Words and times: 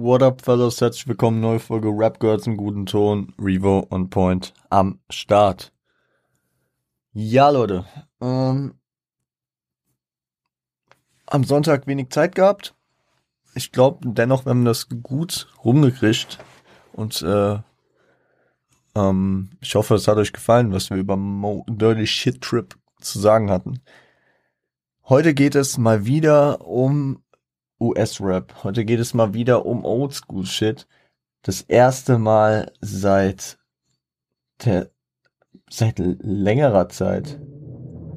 What 0.00 0.22
up, 0.22 0.42
fellas? 0.42 0.80
Herzlich 0.80 1.08
willkommen, 1.08 1.40
neue 1.40 1.58
Folge 1.58 1.88
Rap 1.88 2.20
Girls 2.20 2.46
im 2.46 2.56
guten 2.56 2.86
Ton. 2.86 3.34
Revo 3.36 3.84
on 3.90 4.08
Point 4.08 4.54
am 4.70 5.00
Start. 5.10 5.72
Ja, 7.12 7.50
Leute. 7.50 7.84
Ähm, 8.20 8.74
am 11.26 11.42
Sonntag 11.42 11.88
wenig 11.88 12.10
Zeit 12.10 12.36
gehabt. 12.36 12.76
Ich 13.56 13.72
glaube 13.72 14.08
dennoch, 14.08 14.46
wir 14.46 14.50
haben 14.50 14.64
das 14.64 14.86
gut 15.02 15.48
rumgekriegt. 15.64 16.38
Und 16.92 17.20
äh, 17.22 17.58
ähm, 18.94 19.50
ich 19.60 19.74
hoffe, 19.74 19.96
es 19.96 20.06
hat 20.06 20.18
euch 20.18 20.32
gefallen, 20.32 20.72
was 20.72 20.90
wir 20.90 20.96
über 20.96 21.16
Mo 21.16 21.66
Dirty 21.68 22.06
Shit 22.06 22.40
Trip 22.40 22.76
zu 23.00 23.18
sagen 23.18 23.50
hatten. 23.50 23.80
Heute 25.08 25.34
geht 25.34 25.56
es 25.56 25.76
mal 25.76 26.06
wieder 26.06 26.64
um 26.64 27.24
US-Rap. 27.80 28.64
Heute 28.64 28.84
geht 28.84 29.00
es 29.00 29.14
mal 29.14 29.34
wieder 29.34 29.66
um 29.66 29.84
Oldschool-Shit. 29.84 30.86
Das 31.42 31.62
erste 31.62 32.18
Mal 32.18 32.72
seit 32.80 33.58
der, 34.64 34.90
seit 35.70 35.98
längerer 35.98 36.88
Zeit. 36.88 37.40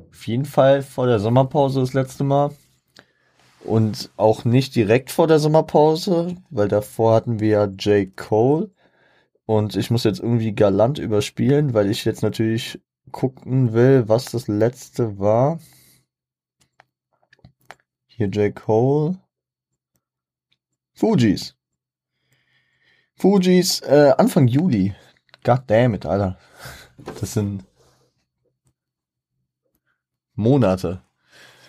Auf 0.10 0.28
jeden 0.28 0.46
Fall 0.46 0.82
vor 0.82 1.08
der 1.08 1.20
Sommerpause 1.20 1.80
das 1.80 1.94
letzte 1.94 2.24
Mal. 2.24 2.52
Und 3.64 4.12
auch 4.18 4.44
nicht 4.44 4.76
direkt 4.76 5.12
vor 5.12 5.28
der 5.28 5.40
Sommerpause, 5.40 6.36
weil 6.50 6.68
davor 6.68 7.14
hatten 7.14 7.40
wir 7.40 7.50
ja 7.50 7.66
J. 7.66 8.16
Cole. 8.16 8.72
Und 9.46 9.76
ich 9.76 9.92
muss 9.92 10.04
jetzt 10.04 10.20
irgendwie 10.20 10.54
galant 10.54 10.98
überspielen, 10.98 11.74
weil 11.74 11.90
ich 11.90 12.06
jetzt 12.06 12.24
natürlich 12.24 12.82
gucken 13.12 13.74
will, 13.74 14.08
was 14.08 14.26
das 14.26 14.48
letzte 14.48 15.20
war. 15.20 15.60
Hier 18.08 18.28
J. 18.28 18.56
Cole. 18.56 19.18
Fujis. 21.02 21.56
Fujis 23.16 23.80
äh, 23.80 24.14
Anfang 24.20 24.48
Juli. 24.48 24.94
God 25.44 25.64
damn 25.66 25.96
it, 25.96 26.06
Alter. 26.06 26.38
Das 27.20 27.34
sind 27.34 27.66
Monate. 30.36 31.02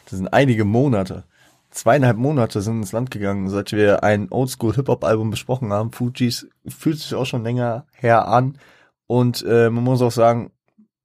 Das 0.04 0.18
sind 0.18 0.28
einige 0.34 0.66
Monate. 0.66 1.24
Zweieinhalb 1.70 2.18
Monate 2.18 2.60
sind 2.60 2.80
ins 2.80 2.92
Land 2.92 3.10
gegangen, 3.10 3.48
seit 3.48 3.72
wir 3.72 4.04
ein 4.04 4.30
Oldschool-Hip-Hop-Album 4.30 5.30
besprochen 5.30 5.72
haben. 5.72 5.92
Fujis 5.92 6.46
fühlt 6.68 6.98
sich 6.98 7.14
auch 7.14 7.24
schon 7.24 7.42
länger 7.42 7.86
her 7.94 8.28
an. 8.28 8.58
Und 9.06 9.42
äh, 9.48 9.70
man 9.70 9.82
muss 9.82 10.02
auch 10.02 10.12
sagen, 10.12 10.52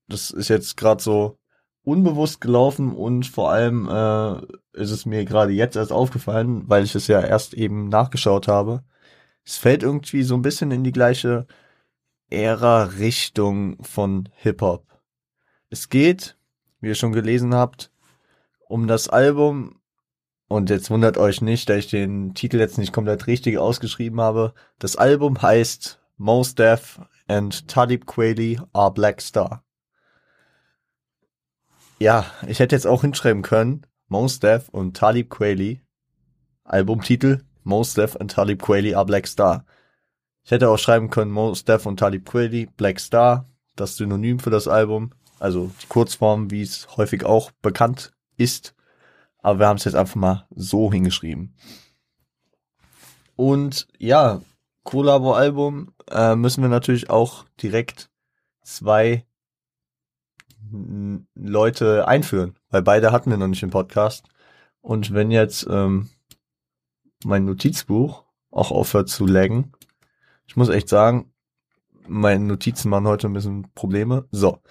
das 0.10 0.32
ist 0.32 0.50
jetzt 0.50 0.76
gerade 0.76 1.02
so 1.02 1.40
unbewusst 1.88 2.42
gelaufen 2.42 2.94
und 2.94 3.26
vor 3.26 3.50
allem 3.50 3.88
äh, 3.88 4.42
ist 4.74 4.92
es 4.92 5.06
mir 5.06 5.24
gerade 5.24 5.54
jetzt 5.54 5.78
erst 5.78 5.94
aufgefallen, 5.94 6.64
weil 6.68 6.84
ich 6.84 6.94
es 6.96 7.08
ja 7.08 7.22
erst 7.22 7.54
eben 7.54 7.88
nachgeschaut 7.88 8.50
habe. 8.50 8.84
Es 9.46 9.56
fällt 9.56 9.84
irgendwie 9.84 10.24
so 10.24 10.36
ein 10.36 10.42
bisschen 10.42 10.72
in 10.72 10.84
die 10.84 10.92
gleiche 10.92 11.48
Ära-Richtung 12.30 13.82
von 13.86 14.28
Hip-Hop. 14.36 14.86
Es 15.70 15.88
geht, 15.88 16.38
wie 16.82 16.90
ihr 16.90 16.96
schon 16.96 17.14
gelesen 17.14 17.56
habt, 17.56 17.90
um 18.68 18.88
das 18.88 19.08
Album 19.08 19.80
und 20.50 20.70
jetzt 20.70 20.90
wundert 20.90 21.18
euch 21.18 21.42
nicht, 21.42 21.70
da 21.70 21.76
ich 21.76 21.88
den 21.88 22.34
Titel 22.34 22.60
jetzt 22.60 22.78
nicht 22.78 22.92
komplett 22.92 23.28
richtig 23.28 23.58
ausgeschrieben 23.60 24.20
habe. 24.20 24.54
Das 24.78 24.98
Album 24.98 25.42
heißt 25.42 26.02
Mos 26.18 26.54
Def 26.54 27.00
and 27.30 27.66
Talib 27.70 28.08
Kweli 28.08 28.60
are 28.74 28.94
Black 28.94 29.22
Star. 29.22 29.64
Ja, 32.00 32.26
ich 32.48 32.60
hätte 32.60 32.76
jetzt 32.76 32.86
auch 32.86 33.02
hinschreiben 33.02 33.42
können, 33.42 33.86
Mos 34.08 34.40
Def 34.40 34.70
und 34.70 34.96
Talib 34.96 35.32
Kweli. 35.32 35.82
Albumtitel, 36.64 37.44
Mos 37.64 37.96
Def 37.96 38.16
and 38.18 38.32
Talib 38.32 38.62
Kweli 38.62 38.94
are 38.94 39.06
Black 39.06 39.26
Star. 39.28 39.66
Ich 40.44 40.52
hätte 40.52 40.70
auch 40.70 40.78
schreiben 40.78 41.10
können, 41.10 41.32
Mos 41.32 41.66
Def 41.66 41.86
und 41.86 41.98
Talib 41.98 42.26
Kweli, 42.30 42.68
Black 42.78 43.00
Star, 43.00 43.46
das 43.76 43.98
Synonym 43.98 44.40
für 44.40 44.50
das 44.52 44.68
Album. 44.68 45.12
Also 45.40 45.72
die 45.82 45.88
Kurzform, 45.88 46.52
wie 46.52 46.62
es 46.62 46.88
häufig 46.98 47.26
auch 47.26 47.52
bekannt 47.62 48.14
ist. 48.38 48.76
Aber 49.40 49.60
wir 49.60 49.68
haben 49.68 49.78
es 49.78 49.86
jetzt 49.86 49.96
einfach 49.96 50.16
mal 50.16 50.48
so 50.52 50.92
hingeschrieben. 50.92 51.56
Und 53.36 53.88
ja, 53.98 54.42
Collabo-Album 54.84 55.94
äh, 56.10 56.36
müssen 56.36 56.62
wir 56.62 56.70
natürlich 56.70 57.10
auch 57.10 57.46
direkt 57.62 58.10
zwei 58.62 59.27
Leute 61.36 62.08
einführen, 62.08 62.56
weil 62.70 62.82
beide 62.82 63.12
hatten 63.12 63.30
wir 63.30 63.38
noch 63.38 63.48
nicht 63.48 63.64
im 63.64 63.70
Podcast. 63.70 64.28
Und 64.82 65.14
wenn 65.14 65.32
jetzt 65.32 65.68
ähm, 65.70 66.10
mein 67.24 67.46
Notizbuch 67.46 68.24
auch 68.52 68.72
aufhört 68.72 69.10
zu 69.10 69.26
laggen, 69.26 69.74
ich 70.48 70.56
muss 70.56 70.70
echt 70.70 70.90
sagen, 70.90 71.32
meine 72.08 72.46
Notizen 72.46 72.90
machen 72.90 73.08
heute 73.08 73.28
ein 73.28 73.34
bisschen 73.34 73.72
Probleme. 73.74 74.28
So. 74.32 74.62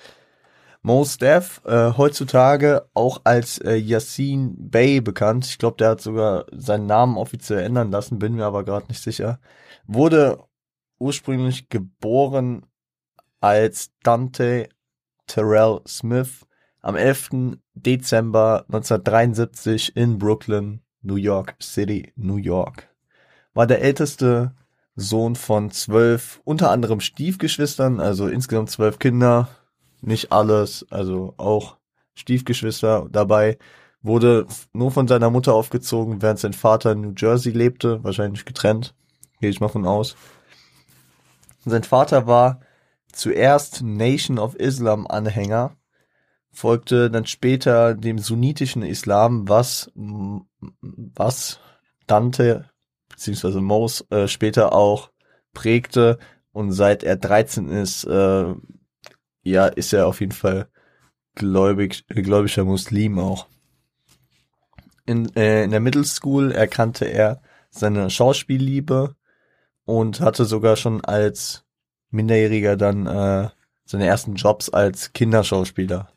Mos 0.83 1.19
Def, 1.19 1.61
äh, 1.65 1.93
heutzutage 1.97 2.89
auch 2.95 3.21
als 3.25 3.59
äh, 3.59 3.75
Yassin 3.75 4.55
Bey 4.71 5.01
bekannt. 5.01 5.45
Ich 5.47 5.59
glaube, 5.59 5.77
der 5.79 5.91
hat 5.91 6.01
sogar 6.01 6.47
seinen 6.53 6.87
Namen 6.87 7.17
offiziell 7.17 7.59
ändern 7.59 7.91
lassen, 7.91 8.21
bin 8.21 8.35
mir 8.35 8.45
aber 8.45 8.65
gerade 8.65 8.87
nicht 8.87 9.03
sicher. 9.03 9.41
Wurde 9.87 10.45
ursprünglich 10.99 11.69
geboren 11.69 12.67
als 13.41 13.91
Dante 14.03 14.69
Terrell 15.27 15.81
Smith 15.87 16.47
am 16.83 16.97
11. 16.97 17.59
Dezember 17.75 18.65
1973 18.69 19.97
in 19.97 20.19
Brooklyn, 20.19 20.81
New 21.03 21.17
York 21.17 21.57
City, 21.61 22.13
New 22.17 22.37
York. 22.37 22.89
War 23.55 23.67
der 23.67 23.83
älteste 23.83 24.55
Sohn 24.95 25.37
von 25.37 25.71
zwölf, 25.71 26.41
unter 26.45 26.71
anderem 26.71 27.01
Stiefgeschwistern, 27.01 28.01
also 28.01 28.29
insgesamt 28.29 28.71
zwölf 28.71 28.99
Kinder, 28.99 29.49
nicht 30.01 30.33
alles, 30.33 30.87
also 30.91 31.35
auch 31.37 31.77
Stiefgeschwister 32.15 33.09
dabei, 33.11 33.59
wurde 34.03 34.47
nur 34.73 34.91
von 34.91 35.09
seiner 35.09 35.31
Mutter 35.31 35.55
aufgezogen, 35.55 36.23
während 36.23 36.39
sein 36.39 36.53
Vater 36.53 36.93
in 36.93 37.01
New 37.01 37.15
Jersey 37.17 37.53
lebte, 37.53 38.03
wahrscheinlich 38.05 38.45
getrennt, 38.45 38.95
gehe 39.41 39.51
ich 39.51 39.61
mal 39.61 39.69
von 39.69 39.87
aus. 39.87 40.17
Sein 41.65 41.83
Vater 41.83 42.27
war 42.27 42.61
zuerst 43.13 43.83
Nation 43.83 44.39
of 44.39 44.55
Islam 44.55 45.07
Anhänger, 45.07 45.77
folgte 46.51 47.11
dann 47.11 47.27
später 47.27 47.95
dem 47.95 48.19
sunnitischen 48.19 48.83
Islam, 48.83 49.49
was, 49.49 49.91
was 49.95 51.61
Dante 52.07 52.71
beziehungsweise 53.09 53.61
Mos 53.61 54.07
äh, 54.11 54.29
später 54.29 54.73
auch 54.73 55.11
prägte 55.53 56.19
und 56.53 56.73
seit 56.73 57.03
er 57.03 57.17
13 57.17 57.69
ist, 57.69 58.05
äh, 58.05 58.55
ja, 59.43 59.67
ist 59.67 59.93
er 59.93 60.07
auf 60.07 60.21
jeden 60.21 60.33
Fall 60.33 60.69
gläubig, 61.35 62.07
gläubiger 62.09 62.65
Muslim 62.65 63.19
auch. 63.19 63.47
In, 65.05 65.35
äh, 65.37 65.65
in 65.65 65.71
der 65.71 65.81
Middle 65.81 66.05
School 66.05 66.53
erkannte 66.53 67.05
er 67.05 67.43
seine 67.71 68.11
Schauspielliebe 68.11 69.15
und 69.85 70.21
hatte 70.21 70.45
sogar 70.47 70.77
schon 70.77 71.05
als 71.05 71.66
Minderjähriger 72.11 72.77
dann 72.77 73.07
äh, 73.07 73.49
seine 73.85 74.07
ersten 74.07 74.35
Jobs 74.35 74.69
als 74.69 75.13
Kinderschauspieler. 75.13 76.09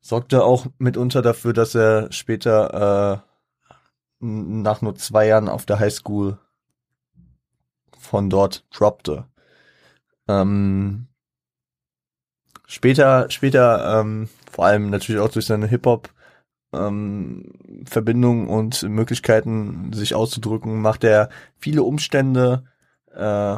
Sorgte 0.00 0.44
auch 0.44 0.66
mitunter 0.78 1.22
dafür, 1.22 1.52
dass 1.52 1.74
er 1.74 2.10
später 2.12 3.22
äh, 3.22 3.30
nach 4.20 4.82
nur 4.82 4.94
zwei 4.96 5.26
Jahren 5.26 5.48
auf 5.48 5.66
der 5.66 5.78
Highschool 5.78 6.38
von 7.98 8.30
dort 8.30 8.64
droppte. 8.70 9.26
Ähm, 10.28 11.08
später, 12.66 13.30
später, 13.30 14.00
ähm, 14.00 14.28
vor 14.50 14.66
allem 14.66 14.90
natürlich 14.90 15.20
auch 15.20 15.30
durch 15.30 15.46
seine 15.46 15.66
Hip-Hop 15.66 16.10
ähm, 16.72 17.52
Verbindungen 17.84 18.48
und 18.48 18.82
Möglichkeiten, 18.84 19.92
sich 19.92 20.14
auszudrücken, 20.14 20.80
macht 20.80 21.04
er 21.04 21.28
viele 21.58 21.82
Umstände 21.82 22.64
äh, 23.14 23.56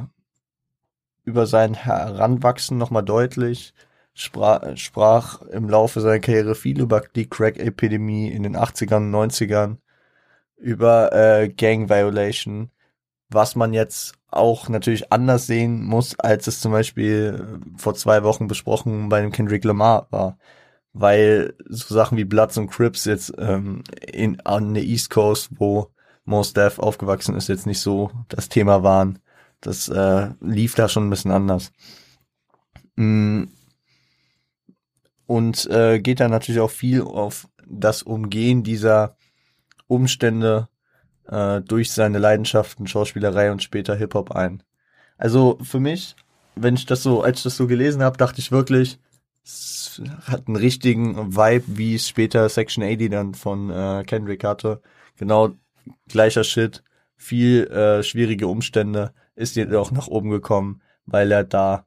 über 1.24 1.46
sein 1.46 1.74
Heranwachsen 1.74 2.78
nochmal 2.78 3.04
deutlich, 3.04 3.74
sprach, 4.14 4.76
sprach 4.76 5.42
im 5.42 5.68
Laufe 5.68 6.00
seiner 6.00 6.20
Karriere 6.20 6.54
viel 6.54 6.80
über 6.80 7.02
die 7.14 7.28
Crack-Epidemie 7.28 8.28
in 8.30 8.42
den 8.42 8.56
80ern, 8.56 9.10
90ern, 9.10 9.78
über 10.56 11.12
äh, 11.12 11.48
Gang 11.48 11.88
Violation, 11.88 12.70
was 13.28 13.56
man 13.56 13.72
jetzt 13.72 14.14
auch 14.32 14.68
natürlich 14.68 15.12
anders 15.12 15.46
sehen 15.46 15.84
muss, 15.84 16.18
als 16.18 16.46
es 16.46 16.60
zum 16.60 16.72
Beispiel 16.72 17.60
äh, 17.60 17.78
vor 17.78 17.94
zwei 17.94 18.22
Wochen 18.22 18.48
besprochen 18.48 19.08
bei 19.08 19.20
dem 19.20 19.32
Kendrick 19.32 19.64
Lamar 19.64 20.08
war. 20.10 20.38
Weil 20.94 21.54
so 21.68 21.94
Sachen 21.94 22.18
wie 22.18 22.24
Bloods 22.24 22.58
und 22.58 22.70
Crips 22.70 23.06
jetzt 23.06 23.32
ähm, 23.38 23.82
in, 24.12 24.40
an 24.40 24.74
der 24.74 24.82
East 24.82 25.10
Coast, 25.10 25.50
wo 25.56 25.88
Most 26.24 26.56
Def 26.56 26.78
aufgewachsen 26.78 27.34
ist, 27.34 27.48
jetzt 27.48 27.66
nicht 27.66 27.80
so 27.80 28.10
das 28.28 28.48
Thema 28.48 28.82
waren. 28.82 29.18
Das 29.62 29.88
äh, 29.88 30.28
lief 30.40 30.74
da 30.74 30.88
schon 30.88 31.06
ein 31.06 31.10
bisschen 31.10 31.30
anders. 31.30 31.72
Mm. 32.96 33.44
Und 35.26 35.66
äh, 35.70 35.98
geht 36.00 36.20
da 36.20 36.28
natürlich 36.28 36.60
auch 36.60 36.70
viel 36.70 37.00
auf 37.00 37.48
das 37.66 38.02
Umgehen 38.02 38.64
dieser 38.64 39.16
Umstände 39.86 40.68
äh, 41.28 41.62
durch 41.62 41.92
seine 41.92 42.18
Leidenschaften 42.18 42.86
Schauspielerei 42.86 43.50
und 43.50 43.62
später 43.62 43.94
Hip-Hop 43.94 44.32
ein. 44.32 44.62
Also 45.16 45.58
für 45.62 45.80
mich, 45.80 46.16
wenn 46.54 46.74
ich 46.74 46.84
das 46.84 47.02
so, 47.02 47.22
als 47.22 47.38
ich 47.38 47.44
das 47.44 47.56
so 47.56 47.66
gelesen 47.66 48.02
habe, 48.02 48.18
dachte 48.18 48.40
ich 48.40 48.52
wirklich, 48.52 48.98
es 49.44 50.02
hat 50.24 50.48
einen 50.48 50.56
richtigen 50.56 51.34
Vibe, 51.34 51.64
wie 51.66 51.94
es 51.94 52.08
später 52.08 52.48
Section 52.48 52.84
80 52.84 53.10
dann 53.10 53.34
von 53.34 53.70
äh, 53.70 54.04
Kendrick 54.06 54.44
hatte. 54.44 54.82
Genau 55.16 55.52
gleicher 56.08 56.44
Shit, 56.44 56.82
viel 57.16 57.66
äh, 57.68 58.02
schwierige 58.02 58.46
Umstände, 58.46 59.12
ist 59.34 59.56
jedoch 59.56 59.90
nach 59.90 60.08
oben 60.08 60.30
gekommen, 60.30 60.82
weil 61.06 61.30
er 61.32 61.44
da 61.44 61.86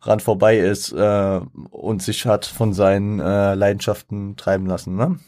ran 0.00 0.20
vorbei 0.20 0.58
ist 0.58 0.92
äh, 0.92 1.40
und 1.70 2.02
sich 2.02 2.26
hat 2.26 2.44
von 2.44 2.72
seinen 2.72 3.20
äh, 3.20 3.54
Leidenschaften 3.54 4.36
treiben 4.36 4.66
lassen. 4.66 4.96
Ne? 4.96 5.18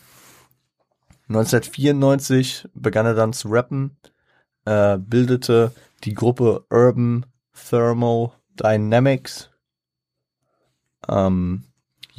1994 1.29 2.69
begann 2.75 3.07
er 3.07 3.15
dann 3.15 3.33
zu 3.33 3.49
rappen, 3.49 3.97
äh, 4.65 4.99
bildete 4.99 5.73
die 6.05 6.15
Gruppe 6.15 6.67
Urban 6.71 7.27
Thermodynamics, 7.55 9.51
ähm, 11.09 11.65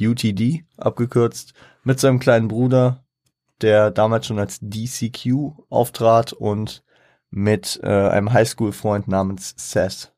UTD 0.00 0.64
abgekürzt, 0.76 1.54
mit 1.84 2.00
seinem 2.00 2.18
kleinen 2.18 2.48
Bruder, 2.48 3.04
der 3.60 3.90
damals 3.90 4.26
schon 4.26 4.38
als 4.38 4.58
DCQ 4.60 5.52
auftrat 5.68 6.32
und 6.32 6.82
mit 7.36 7.78
äh, 7.82 8.08
einem 8.08 8.32
Highschool-Freund 8.32 9.08
namens 9.08 9.54
Seth. 9.58 10.10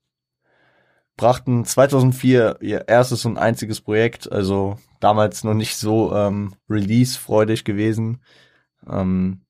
Brachten 1.17 1.65
2004 1.65 2.59
ihr 2.61 2.87
erstes 2.87 3.25
und 3.25 3.39
einziges 3.39 3.81
Projekt, 3.81 4.31
also 4.31 4.79
damals 5.01 5.43
noch 5.43 5.55
nicht 5.55 5.77
so 5.77 6.15
ähm, 6.15 6.55
release-freudig 6.71 7.65
gewesen. 7.65 8.21
Ähm, 8.89 9.41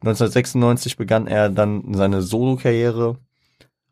1996 0.00 0.96
begann 0.96 1.28
er 1.28 1.50
dann 1.50 1.94
seine 1.94 2.20
Solo-Karriere, 2.20 3.18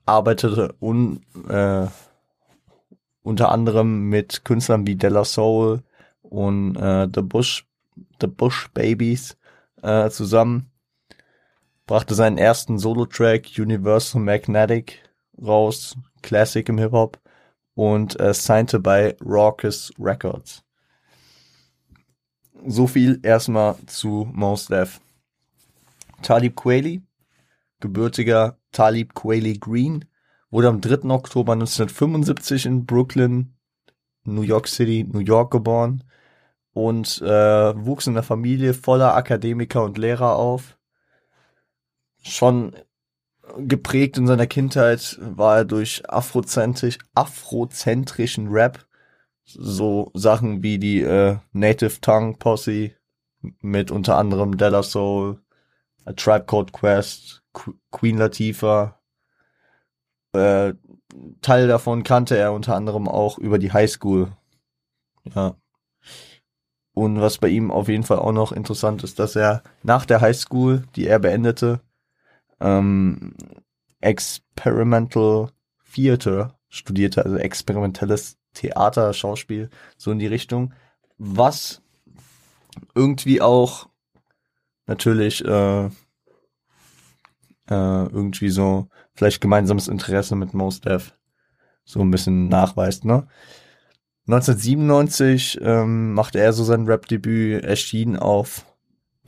arbeitete 0.04 0.74
un, 0.80 1.20
äh, 1.48 1.86
unter 3.22 3.52
anderem 3.52 4.08
mit 4.08 4.44
Künstlern 4.44 4.84
wie 4.84 4.96
Della 4.96 5.24
Soul 5.24 5.84
und 6.22 6.74
äh, 6.74 7.06
The 7.14 7.22
Bush, 7.22 7.68
The 8.20 8.26
Bush 8.26 8.68
Babies 8.74 9.36
äh, 9.80 10.10
zusammen. 10.10 10.72
Brachte 11.86 12.16
seinen 12.16 12.36
ersten 12.36 12.78
Solo-Track 12.78 13.46
Universal 13.58 14.20
Magnetic 14.20 15.08
raus, 15.40 15.96
Classic 16.22 16.68
im 16.68 16.78
Hip-Hop 16.78 17.20
und 17.74 18.18
äh, 18.18 18.34
signte 18.34 18.80
bei 18.80 19.16
Raucous 19.24 19.92
Records. 19.98 20.64
So 22.66 22.88
viel 22.88 23.20
erstmal 23.22 23.76
zu 23.86 24.28
Mos 24.32 24.66
Def. 24.66 25.00
Talib 26.22 26.56
Kweli, 26.56 27.02
gebürtiger 27.80 28.58
Talib 28.72 29.14
Kweli 29.14 29.58
Green, 29.58 30.06
wurde 30.50 30.68
am 30.68 30.80
3. 30.80 31.08
Oktober 31.10 31.52
1975 31.52 32.66
in 32.66 32.86
Brooklyn, 32.86 33.54
New 34.24 34.42
York 34.42 34.66
City, 34.66 35.04
New 35.04 35.20
York 35.20 35.52
geboren 35.52 36.02
und 36.72 37.20
äh, 37.22 37.86
wuchs 37.86 38.06
in 38.06 38.14
einer 38.14 38.22
Familie 38.24 38.74
voller 38.74 39.14
Akademiker 39.14 39.84
und 39.84 39.98
Lehrer 39.98 40.34
auf. 40.34 40.76
Schon 42.26 42.74
geprägt 43.56 44.18
in 44.18 44.26
seiner 44.26 44.48
Kindheit 44.48 45.16
war 45.20 45.58
er 45.58 45.64
durch 45.64 46.02
afrozentrisch, 46.10 46.98
afrozentrischen 47.14 48.48
Rap, 48.48 48.84
so 49.44 50.10
Sachen 50.12 50.62
wie 50.62 50.78
die 50.78 51.02
äh, 51.02 51.38
Native 51.52 52.00
Tongue 52.00 52.36
Posse 52.36 52.90
mit 53.60 53.92
unter 53.92 54.16
anderem 54.16 54.56
Della 54.56 54.82
Soul, 54.82 55.40
A 56.04 56.12
Tribe 56.12 56.46
Called 56.46 56.72
Quest, 56.72 57.42
Qu 57.52 57.74
Queen 57.92 58.18
Latifah, 58.18 58.98
äh, 60.32 60.74
Teil 61.40 61.68
davon 61.68 62.02
kannte 62.02 62.36
er 62.36 62.52
unter 62.52 62.74
anderem 62.74 63.08
auch 63.08 63.38
über 63.38 63.58
die 63.58 63.72
Highschool. 63.72 64.32
Ja. 65.34 65.56
Und 66.92 67.20
was 67.20 67.38
bei 67.38 67.48
ihm 67.48 67.70
auf 67.70 67.88
jeden 67.88 68.02
Fall 68.02 68.18
auch 68.18 68.32
noch 68.32 68.52
interessant 68.52 69.04
ist, 69.04 69.18
dass 69.18 69.36
er 69.36 69.62
nach 69.82 70.06
der 70.06 70.20
Highschool, 70.20 70.84
die 70.96 71.06
er 71.06 71.18
beendete, 71.18 71.80
ähm, 72.60 73.34
Experimental 74.00 75.50
Theater 75.92 76.58
studierte, 76.68 77.24
also 77.24 77.36
experimentelles 77.36 78.36
Theater, 78.52 79.12
Schauspiel, 79.12 79.70
so 79.96 80.10
in 80.10 80.18
die 80.18 80.26
Richtung, 80.26 80.74
was 81.18 81.82
irgendwie 82.94 83.40
auch 83.40 83.88
natürlich 84.86 85.44
äh, 85.44 85.86
äh, 85.86 85.90
irgendwie 87.68 88.50
so 88.50 88.88
vielleicht 89.14 89.40
gemeinsames 89.40 89.88
Interesse 89.88 90.36
mit 90.36 90.54
Mos 90.54 90.80
Def 90.80 91.14
so 91.84 92.00
ein 92.00 92.10
bisschen 92.10 92.48
nachweist, 92.48 93.04
ne? 93.04 93.26
1997 94.28 95.60
ähm, 95.62 96.12
machte 96.12 96.40
er 96.40 96.52
so 96.52 96.64
sein 96.64 96.86
Rap-Debüt, 96.86 97.62
erschien 97.64 98.16
auf 98.16 98.66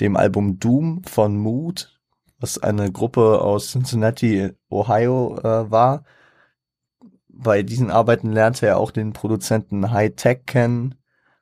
dem 0.01 0.17
Album 0.17 0.59
Doom 0.59 1.05
von 1.05 1.37
Mood, 1.37 1.98
was 2.39 2.59
eine 2.59 2.91
Gruppe 2.93 3.41
aus 3.41 3.73
Cincinnati, 3.73 4.53
Ohio 4.71 5.39
äh, 5.39 5.71
war. 5.71 6.05
Bei 7.29 7.63
diesen 7.63 7.91
Arbeiten 7.91 8.33
lernte 8.33 8.67
er 8.67 8.79
auch 8.79 8.91
den 8.91 9.13
Produzenten 9.13 9.91
High 9.91 10.15
Tech 10.15 10.41
kennen, 10.47 10.95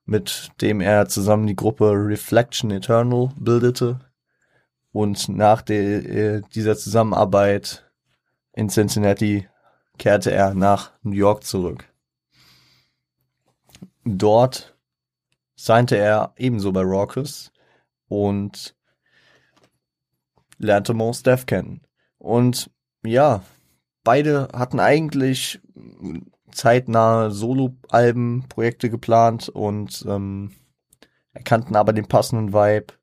mit 0.05 0.51
dem 0.61 0.81
er 0.81 1.09
zusammen 1.09 1.47
die 1.47 1.57
Gruppe 1.57 1.93
Reflection 1.93 2.71
Eternal 2.71 3.31
bildete. 3.37 4.01
Und 4.93 5.29
nach 5.29 5.63
de, 5.63 6.39
äh, 6.39 6.43
dieser 6.55 6.77
Zusammenarbeit 6.77 7.91
in 8.53 8.69
Cincinnati 8.69 9.47
kehrte 9.99 10.31
er 10.31 10.55
nach 10.55 10.93
New 11.03 11.17
York 11.17 11.45
zurück. 11.45 11.85
Dort 14.05 14.77
signte 15.57 15.97
er 15.97 16.33
ebenso 16.37 16.73
bei 16.73 16.83
Raucus 16.83 17.53
und 18.09 18.75
lernte 20.59 20.95
Mos 20.95 21.23
Def 21.23 21.47
kennen. 21.47 21.81
Und 22.19 22.71
ja, 23.05 23.43
beide 24.05 24.49
hatten 24.53 24.81
eigentlich 24.81 25.61
zeitnahe 26.51 27.31
Solo-Alben, 27.31 28.45
Projekte 28.49 28.91
geplant 28.91 29.49
und 29.49 30.05
ähm, 30.09 30.53
erkannten 31.33 31.77
aber 31.77 31.93
den 31.93 32.07
passenden 32.07 32.53
Vibe 32.53 32.95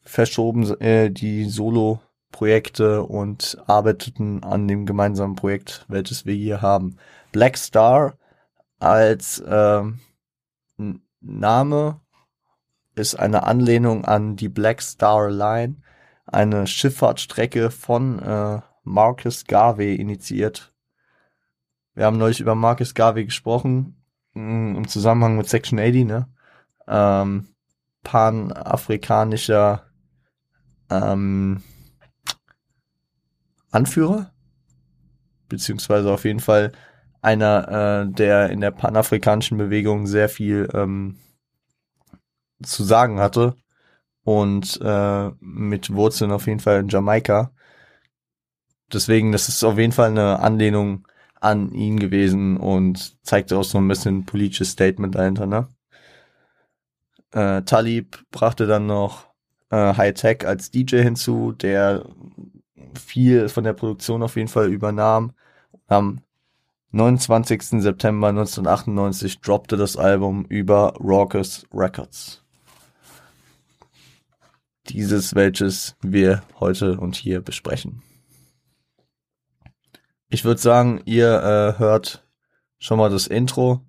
verschoben 0.00 0.78
äh, 0.80 1.10
die 1.10 1.44
Solo-Projekte 1.44 3.02
und 3.02 3.58
arbeiteten 3.66 4.42
an 4.42 4.68
dem 4.68 4.86
gemeinsamen 4.86 5.36
Projekt, 5.36 5.84
welches 5.88 6.26
wir 6.26 6.34
hier 6.34 6.62
haben. 6.62 6.96
Black 7.32 7.56
Star 7.56 8.16
als 8.78 9.40
äh, 9.40 9.82
Name 11.20 12.00
ist 12.94 13.14
eine 13.16 13.44
Anlehnung 13.44 14.04
an 14.04 14.36
die 14.36 14.48
Black 14.48 14.82
Star 14.82 15.30
Line, 15.30 15.76
eine 16.26 16.66
Schifffahrtsstrecke 16.66 17.70
von 17.70 18.18
äh, 18.20 18.60
Marcus 18.82 19.44
Garvey 19.44 19.94
initiiert. 19.96 20.72
Wir 21.94 22.06
haben 22.06 22.18
neulich 22.18 22.40
über 22.40 22.54
Marcus 22.54 22.94
Garvey 22.94 23.24
gesprochen, 23.24 24.02
mm, 24.34 24.76
im 24.76 24.88
Zusammenhang 24.88 25.36
mit 25.36 25.48
Section 25.48 25.78
80, 25.78 26.04
ne? 26.06 26.28
Ähm, 26.86 27.48
panafrikanischer 28.02 29.86
ähm, 30.90 31.62
Anführer, 33.70 34.32
beziehungsweise 35.48 36.12
auf 36.12 36.24
jeden 36.24 36.40
Fall 36.40 36.72
einer, 37.22 38.04
äh, 38.06 38.12
der 38.12 38.50
in 38.50 38.60
der 38.60 38.70
panafrikanischen 38.70 39.56
Bewegung 39.56 40.06
sehr 40.06 40.28
viel 40.28 40.68
ähm, 40.74 41.16
zu 42.66 42.84
sagen 42.84 43.20
hatte 43.20 43.56
und 44.24 44.80
äh, 44.82 45.30
mit 45.40 45.92
Wurzeln 45.94 46.32
auf 46.32 46.46
jeden 46.46 46.60
Fall 46.60 46.80
in 46.80 46.88
Jamaika. 46.88 47.50
Deswegen, 48.92 49.32
das 49.32 49.48
ist 49.48 49.64
auf 49.64 49.78
jeden 49.78 49.92
Fall 49.92 50.10
eine 50.10 50.40
Anlehnung 50.40 51.06
an 51.40 51.72
ihn 51.72 51.98
gewesen 51.98 52.56
und 52.56 53.22
zeigte 53.24 53.58
auch 53.58 53.64
so 53.64 53.78
ein 53.78 53.88
bisschen 53.88 54.24
politisches 54.24 54.70
Statement 54.70 55.14
dahinter, 55.14 55.46
ne? 55.46 55.68
Äh, 57.32 57.62
Talib 57.62 58.24
brachte 58.30 58.66
dann 58.66 58.86
noch 58.86 59.26
äh, 59.70 59.94
Hightech 59.96 60.46
als 60.46 60.70
DJ 60.70 61.02
hinzu, 61.02 61.52
der 61.52 62.06
viel 62.94 63.48
von 63.48 63.64
der 63.64 63.72
Produktion 63.72 64.22
auf 64.22 64.36
jeden 64.36 64.48
Fall 64.48 64.72
übernahm. 64.72 65.32
Am 65.88 66.20
29. 66.92 67.82
September 67.82 68.28
1998 68.28 69.40
droppte 69.40 69.76
das 69.76 69.96
Album 69.96 70.44
über 70.48 70.94
Raucous 71.00 71.66
Records 71.74 72.43
dieses, 74.88 75.34
welches 75.34 75.96
wir 76.02 76.42
heute 76.60 76.98
und 76.98 77.16
hier 77.16 77.40
besprechen. 77.40 78.02
Ich 80.28 80.44
würde 80.44 80.60
sagen, 80.60 81.00
ihr 81.04 81.28
äh, 81.28 81.78
hört 81.78 82.26
schon 82.78 82.98
mal 82.98 83.10
das 83.10 83.26
Intro 83.26 83.80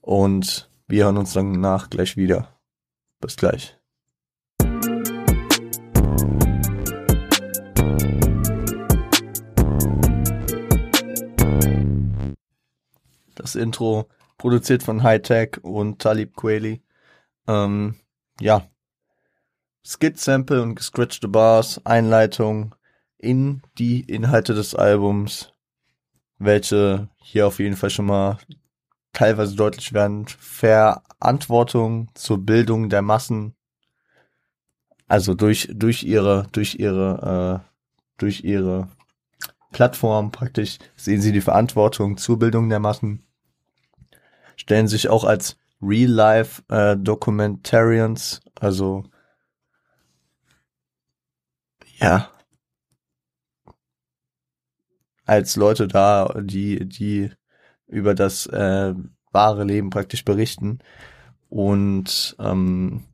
und 0.00 0.70
wir 0.86 1.04
hören 1.04 1.16
uns 1.16 1.32
dann 1.32 1.52
nach 1.52 1.90
gleich 1.90 2.16
wieder. 2.16 2.60
Bis 3.20 3.36
gleich. 3.36 3.78
Das 13.34 13.54
Intro 13.54 14.08
produziert 14.38 14.82
von 14.82 15.02
Hightech 15.02 15.62
und 15.62 16.00
Talib 16.00 16.36
Kweli. 16.36 16.82
Ähm, 17.48 17.96
ja, 18.40 18.68
Skit-Sample 19.84 20.62
und 20.62 20.76
gescratchte 20.76 21.28
Bars, 21.28 21.80
Einleitung 21.84 22.74
in 23.18 23.62
die 23.78 24.00
Inhalte 24.00 24.54
des 24.54 24.74
Albums, 24.74 25.52
welche 26.38 27.08
hier 27.16 27.46
auf 27.46 27.58
jeden 27.58 27.76
Fall 27.76 27.90
schon 27.90 28.06
mal 28.06 28.38
teilweise 29.12 29.56
deutlich 29.56 29.92
werden. 29.92 30.26
Verantwortung 30.26 32.10
zur 32.14 32.38
Bildung 32.38 32.88
der 32.88 33.02
Massen. 33.02 33.54
Also 35.08 35.34
durch, 35.34 35.68
durch 35.72 36.04
ihre, 36.04 36.46
durch 36.52 36.76
ihre, 36.76 37.62
äh, 37.62 37.72
durch 38.18 38.44
ihre 38.44 38.88
Plattform 39.72 40.30
praktisch 40.30 40.78
sehen 40.96 41.20
sie 41.20 41.32
die 41.32 41.40
Verantwortung 41.40 42.16
zur 42.16 42.38
Bildung 42.38 42.68
der 42.68 42.78
Massen, 42.78 43.26
stellen 44.56 44.86
sich 44.86 45.08
auch 45.08 45.24
als 45.24 45.56
Real-Life 45.80 46.62
äh, 46.68 46.96
Documentarians, 46.96 48.40
also 48.60 49.04
ja, 52.02 52.30
als 55.24 55.56
Leute 55.56 55.88
da, 55.88 56.34
die, 56.40 56.86
die 56.86 57.30
über 57.86 58.14
das 58.14 58.46
äh, 58.46 58.94
wahre 59.30 59.64
Leben 59.64 59.90
praktisch 59.90 60.24
berichten 60.24 60.80
und 61.48 62.36
ähm, 62.38 63.04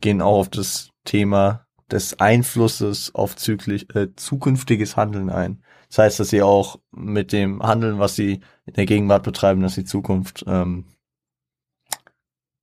gehen 0.00 0.22
auch 0.22 0.40
auf 0.40 0.48
das 0.48 0.90
Thema 1.04 1.66
des 1.90 2.20
Einflusses 2.20 3.14
auf 3.14 3.36
züglich, 3.36 3.94
äh, 3.94 4.14
zukünftiges 4.14 4.96
Handeln 4.96 5.30
ein. 5.30 5.62
Das 5.88 5.98
heißt, 5.98 6.20
dass 6.20 6.30
sie 6.30 6.42
auch 6.42 6.78
mit 6.92 7.32
dem 7.32 7.62
Handeln, 7.62 7.98
was 7.98 8.14
sie 8.14 8.40
in 8.64 8.74
der 8.74 8.86
Gegenwart 8.86 9.24
betreiben, 9.24 9.62
dass 9.62 9.74
die 9.74 9.84
Zukunft 9.84 10.44
ähm, 10.46 10.84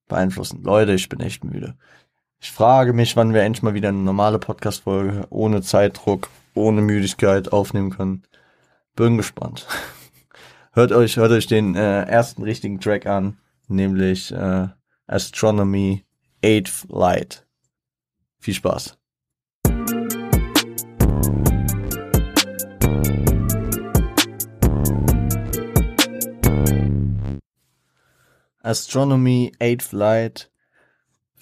beeinflussen. 0.08 0.64
Leute, 0.64 0.94
ich 0.94 1.10
bin 1.10 1.20
echt 1.20 1.44
müde. 1.44 1.78
Ich 2.40 2.52
frage 2.52 2.94
mich, 2.94 3.16
wann 3.16 3.34
wir 3.34 3.42
endlich 3.42 3.64
mal 3.64 3.74
wieder 3.74 3.90
eine 3.90 3.98
normale 3.98 4.38
Podcast-Folge 4.38 5.26
ohne 5.32 5.64
Zeitdruck, 5.64 6.30
ohne 6.54 6.82
Müdigkeit 6.82 7.52
aufnehmen 7.52 7.90
können. 7.90 8.24
Bin 8.96 9.18
gespannt. 9.18 9.66
hört 10.74 10.92
euch, 10.92 11.18
hört 11.18 11.32
euch 11.32 11.48
den 11.48 11.76
äh, 11.76 12.04
ersten 12.04 12.44
richtigen 12.44 12.80
Track 12.80 13.08
an, 13.08 13.38
nämlich 13.68 14.32
äh, 14.32 14.68
Astronomy 15.08 16.06
Eighth 16.44 16.86
Light. 16.90 17.48
Viel 18.40 18.54
Spaß. 18.54 18.98
Astronomy 28.62 29.54
Eighth 29.60 29.92
Light 29.92 30.52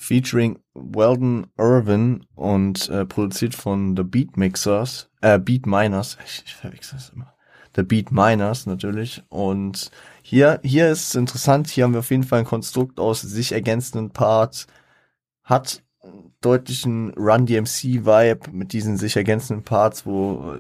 featuring 0.05 0.59
Weldon 0.73 1.47
Irvin 1.57 2.25
und 2.35 2.89
äh, 2.89 3.05
produziert 3.05 3.55
von 3.55 3.95
The 3.97 4.03
Beat 4.03 4.37
Mixers, 4.37 5.09
äh, 5.21 5.39
Beat 5.39 5.65
Miners, 5.65 6.17
ich, 6.25 6.43
ich 6.45 6.55
verwechsel 6.55 6.97
das 6.97 7.09
immer. 7.09 7.33
The 7.75 7.83
Beat 7.83 8.11
Miners 8.11 8.65
natürlich. 8.65 9.23
Und 9.29 9.91
hier, 10.21 10.59
hier 10.63 10.89
ist 10.89 11.15
interessant, 11.15 11.67
hier 11.67 11.83
haben 11.83 11.93
wir 11.93 11.99
auf 11.99 12.11
jeden 12.11 12.23
Fall 12.23 12.39
ein 12.39 12.45
Konstrukt 12.45 12.99
aus 12.99 13.21
sich 13.21 13.51
ergänzenden 13.51 14.11
Parts, 14.11 14.67
hat 15.43 15.83
deutlichen 16.41 17.09
Run 17.15 17.45
DMC 17.45 18.05
Vibe 18.05 18.51
mit 18.51 18.71
diesen 18.71 18.97
sich 18.97 19.17
ergänzenden 19.17 19.63
Parts, 19.63 20.05
wo 20.05 20.57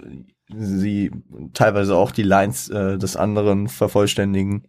sie 0.49 1.11
teilweise 1.53 1.95
auch 1.95 2.11
die 2.11 2.23
Lines 2.23 2.69
äh, 2.69 2.97
des 2.97 3.15
anderen 3.15 3.67
vervollständigen. 3.67 4.67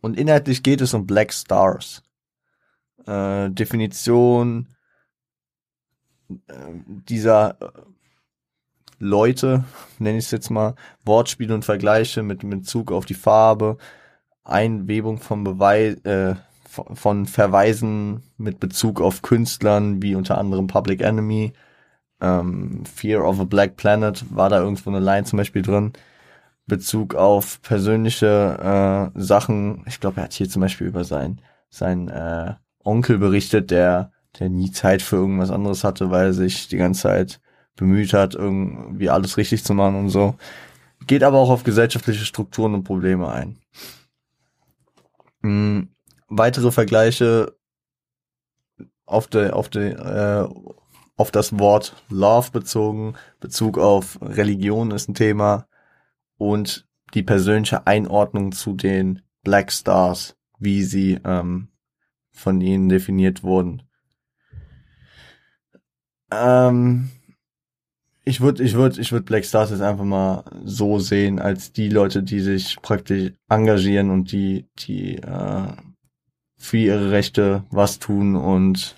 Und 0.00 0.18
inhaltlich 0.18 0.62
geht 0.62 0.80
es 0.80 0.94
um 0.94 1.06
Black 1.06 1.32
Stars. 1.32 2.02
Äh, 3.06 3.50
Definition 3.50 4.68
äh, 6.30 6.54
dieser 7.08 7.56
äh, 7.60 7.70
Leute, 8.98 9.64
nenne 9.98 10.18
ich 10.18 10.26
es 10.26 10.30
jetzt 10.30 10.50
mal, 10.50 10.74
Wortspiele 11.04 11.54
und 11.54 11.64
Vergleiche 11.64 12.22
mit, 12.22 12.42
mit 12.42 12.60
Bezug 12.60 12.92
auf 12.92 13.06
die 13.06 13.14
Farbe, 13.14 13.78
Einwebung 14.44 15.18
von 15.18 15.44
Beweis, 15.44 15.96
äh, 16.04 16.34
von 16.64 17.26
Verweisen 17.26 18.22
mit 18.36 18.60
Bezug 18.60 19.00
auf 19.00 19.22
Künstlern, 19.22 20.02
wie 20.02 20.14
unter 20.14 20.38
anderem 20.38 20.68
Public 20.68 21.02
Enemy, 21.02 21.52
ähm, 22.20 22.84
Fear 22.86 23.24
of 23.26 23.40
a 23.40 23.44
Black 23.44 23.76
Planet, 23.76 24.24
war 24.34 24.48
da 24.50 24.60
irgendwo 24.60 24.90
eine 24.90 25.00
Line 25.00 25.24
zum 25.24 25.38
Beispiel 25.38 25.62
drin. 25.62 25.92
Bezug 26.66 27.16
auf 27.16 27.60
persönliche 27.62 29.10
äh, 29.16 29.20
Sachen. 29.20 29.82
Ich 29.86 30.00
glaube, 30.00 30.20
er 30.20 30.24
hat 30.24 30.32
hier 30.32 30.48
zum 30.48 30.62
Beispiel 30.62 30.86
über 30.86 31.04
sein, 31.04 31.40
sein 31.70 32.08
äh, 32.08 32.54
Onkel 32.84 33.18
berichtet, 33.18 33.70
der, 33.70 34.12
der 34.38 34.48
nie 34.48 34.70
Zeit 34.70 35.02
für 35.02 35.16
irgendwas 35.16 35.50
anderes 35.50 35.84
hatte, 35.84 36.10
weil 36.10 36.26
er 36.26 36.32
sich 36.32 36.68
die 36.68 36.76
ganze 36.76 37.02
Zeit 37.02 37.40
bemüht 37.76 38.12
hat, 38.12 38.34
irgendwie 38.34 39.10
alles 39.10 39.36
richtig 39.36 39.64
zu 39.64 39.74
machen 39.74 39.96
und 39.96 40.10
so. 40.10 40.34
Geht 41.06 41.22
aber 41.22 41.38
auch 41.38 41.50
auf 41.50 41.64
gesellschaftliche 41.64 42.24
Strukturen 42.24 42.74
und 42.74 42.84
Probleme 42.84 43.30
ein. 43.30 43.58
Mhm. 45.42 45.88
Weitere 46.28 46.70
Vergleiche 46.70 47.56
auf 49.06 49.26
der, 49.26 49.56
auf 49.56 49.68
der, 49.68 50.48
äh, 50.48 50.54
auf 51.16 51.30
das 51.30 51.58
Wort 51.58 51.96
Love 52.08 52.50
bezogen, 52.52 53.14
Bezug 53.40 53.78
auf 53.78 54.18
Religion 54.22 54.90
ist 54.92 55.08
ein 55.08 55.14
Thema 55.14 55.66
und 56.38 56.86
die 57.14 57.22
persönliche 57.22 57.86
Einordnung 57.86 58.52
zu 58.52 58.74
den 58.74 59.22
Black 59.42 59.72
Stars, 59.72 60.36
wie 60.58 60.84
sie 60.84 61.18
ähm, 61.24 61.69
von 62.40 62.60
ihnen 62.60 62.88
definiert 62.88 63.42
wurden. 63.42 63.82
Ähm, 66.32 67.10
ich 68.24 68.40
würde, 68.40 68.62
ich 68.62 68.74
würde, 68.74 69.00
ich 69.00 69.12
würde 69.12 69.24
Black 69.24 69.44
Stars 69.44 69.70
jetzt 69.70 69.80
einfach 69.80 70.04
mal 70.04 70.44
so 70.64 70.98
sehen 70.98 71.38
als 71.38 71.72
die 71.72 71.88
Leute, 71.88 72.22
die 72.22 72.40
sich 72.40 72.80
praktisch 72.80 73.32
engagieren 73.48 74.10
und 74.10 74.32
die, 74.32 74.66
die 74.78 75.16
äh, 75.16 75.72
für 76.56 76.76
ihre 76.76 77.10
Rechte 77.10 77.64
was 77.70 77.98
tun 77.98 78.36
und 78.36 78.96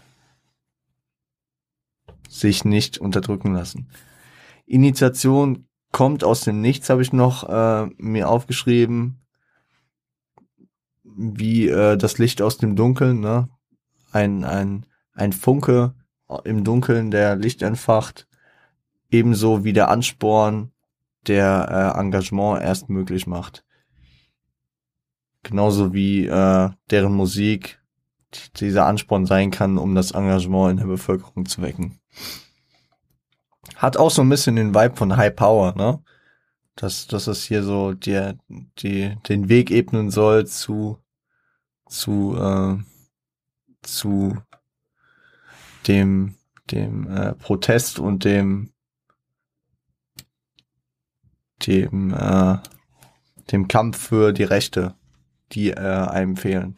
sich 2.28 2.64
nicht 2.64 2.98
unterdrücken 2.98 3.54
lassen. 3.54 3.88
Initiation 4.66 5.66
kommt 5.92 6.24
aus 6.24 6.42
dem 6.42 6.60
Nichts, 6.60 6.90
habe 6.90 7.02
ich 7.02 7.12
noch 7.12 7.48
äh, 7.48 7.86
mir 7.98 8.28
aufgeschrieben, 8.28 9.21
wie 11.16 11.68
äh, 11.68 11.96
das 11.96 12.18
Licht 12.18 12.42
aus 12.42 12.58
dem 12.58 12.76
Dunkeln, 12.76 13.20
ne? 13.20 13.48
Ein, 14.12 14.44
ein, 14.44 14.86
ein 15.14 15.32
Funke 15.32 15.94
im 16.44 16.64
Dunkeln, 16.64 17.10
der 17.10 17.36
Licht 17.36 17.62
entfacht, 17.62 18.26
ebenso 19.10 19.64
wie 19.64 19.72
der 19.72 19.88
Ansporn, 19.88 20.72
der 21.26 21.94
äh, 21.96 22.00
Engagement 22.00 22.62
erst 22.62 22.88
möglich 22.88 23.26
macht. 23.26 23.64
Genauso 25.42 25.92
wie 25.92 26.26
äh, 26.26 26.70
deren 26.90 27.14
Musik 27.14 27.80
dieser 28.56 28.86
Ansporn 28.86 29.26
sein 29.26 29.50
kann, 29.50 29.78
um 29.78 29.94
das 29.94 30.12
Engagement 30.12 30.72
in 30.72 30.76
der 30.78 30.86
Bevölkerung 30.86 31.46
zu 31.46 31.62
wecken. 31.62 31.98
Hat 33.76 33.96
auch 33.96 34.10
so 34.10 34.22
ein 34.22 34.28
bisschen 34.28 34.56
den 34.56 34.74
Vibe 34.74 34.96
von 34.96 35.16
High 35.16 35.34
Power, 35.34 35.74
ne? 35.76 36.02
Dass, 36.74 37.06
dass 37.06 37.26
es 37.26 37.44
hier 37.44 37.62
so 37.62 37.92
die, 37.92 38.32
die, 38.78 39.16
den 39.28 39.48
Weg 39.48 39.70
ebnen 39.70 40.10
soll 40.10 40.46
zu, 40.46 40.98
zu, 41.88 42.36
äh, 42.36 42.78
zu 43.82 44.38
dem, 45.86 46.36
dem 46.70 47.08
äh, 47.08 47.34
Protest 47.34 47.98
und 47.98 48.24
dem, 48.24 48.72
dem, 51.66 52.14
äh, 52.14 52.58
dem 53.50 53.68
Kampf 53.68 53.98
für 53.98 54.32
die 54.32 54.44
Rechte, 54.44 54.94
die 55.52 55.70
äh, 55.70 55.76
einem 55.76 56.36
fehlen. 56.36 56.76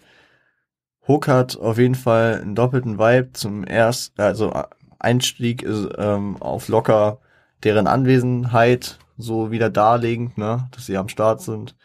Hook 1.06 1.28
hat 1.28 1.56
auf 1.56 1.78
jeden 1.78 1.94
Fall 1.94 2.40
einen 2.40 2.54
doppelten 2.54 2.98
Vibe 2.98 3.32
zum 3.34 3.66
erst, 3.66 4.18
also 4.18 4.52
Einstieg 4.98 5.62
ist 5.62 5.88
ähm, 5.98 6.40
auf 6.40 6.68
locker 6.68 7.20
deren 7.62 7.86
Anwesenheit 7.86 8.98
so 9.16 9.50
wieder 9.50 9.70
darlegend, 9.70 10.38
ne, 10.38 10.68
dass 10.72 10.86
sie 10.86 10.96
am 10.96 11.08
Start 11.08 11.40
sind. 11.40 11.76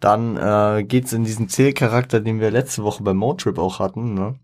Dann 0.00 0.36
äh, 0.36 0.84
geht's 0.84 1.12
in 1.12 1.24
diesen 1.24 1.48
Zählcharakter, 1.48 2.20
den 2.20 2.40
wir 2.40 2.50
letzte 2.50 2.82
Woche 2.84 3.02
beim 3.02 3.18
Motrip 3.18 3.58
auch 3.58 3.78
hatten, 3.80 4.14
ne? 4.14 4.38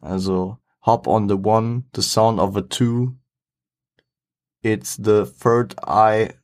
Also 0.00 0.58
Hop 0.88 1.06
on 1.06 1.28
the 1.28 1.36
one, 1.36 1.84
the 1.92 2.02
sound 2.02 2.40
of 2.40 2.56
a 2.56 2.62
two. 2.62 3.16
It's 4.62 4.96
the 4.96 5.26
third 5.26 5.74
eye 5.86 6.34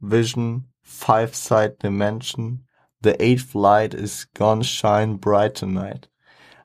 vision, 0.00 0.66
five 0.82 1.34
side 1.34 1.78
dimension. 1.80 2.64
The 3.00 3.20
eighth 3.20 3.56
light 3.56 3.94
is 3.94 4.26
gonna 4.34 4.62
shine 4.62 5.16
bright 5.16 5.56
tonight. 5.56 6.08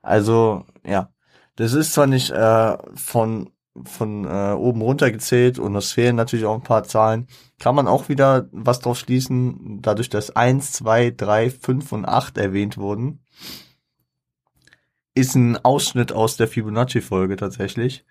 Also, 0.04 0.66
ja. 0.86 1.10
Das 1.56 1.74
ist 1.74 1.94
zwar 1.94 2.08
nicht 2.08 2.30
äh, 2.30 2.78
von 2.96 3.50
von 3.86 4.26
äh, 4.26 4.54
oben 4.54 4.82
runter 4.82 5.12
gezählt 5.12 5.58
und 5.58 5.76
es 5.76 5.92
fehlen 5.94 6.16
natürlich 6.16 6.46
auch 6.46 6.56
ein 6.56 6.64
paar 6.64 6.84
Zahlen, 6.84 7.28
kann 7.60 7.76
man 7.76 7.88
auch 7.88 8.08
wieder 8.08 8.48
was 8.52 8.80
drauf 8.80 9.00
schließen, 9.00 9.82
dadurch, 9.82 10.10
dass 10.10 10.36
eins, 10.36 10.72
zwei, 10.72 11.12
drei, 11.12 11.50
fünf 11.50 11.92
und 11.92 12.06
acht 12.06 12.38
erwähnt 12.38 12.78
wurden, 12.78 13.24
ist 15.16 15.36
ein 15.36 15.58
Ausschnitt 15.64 16.12
aus 16.12 16.38
der 16.38 16.48
Fibonacci-Folge 16.48 17.36
tatsächlich. 17.36 18.06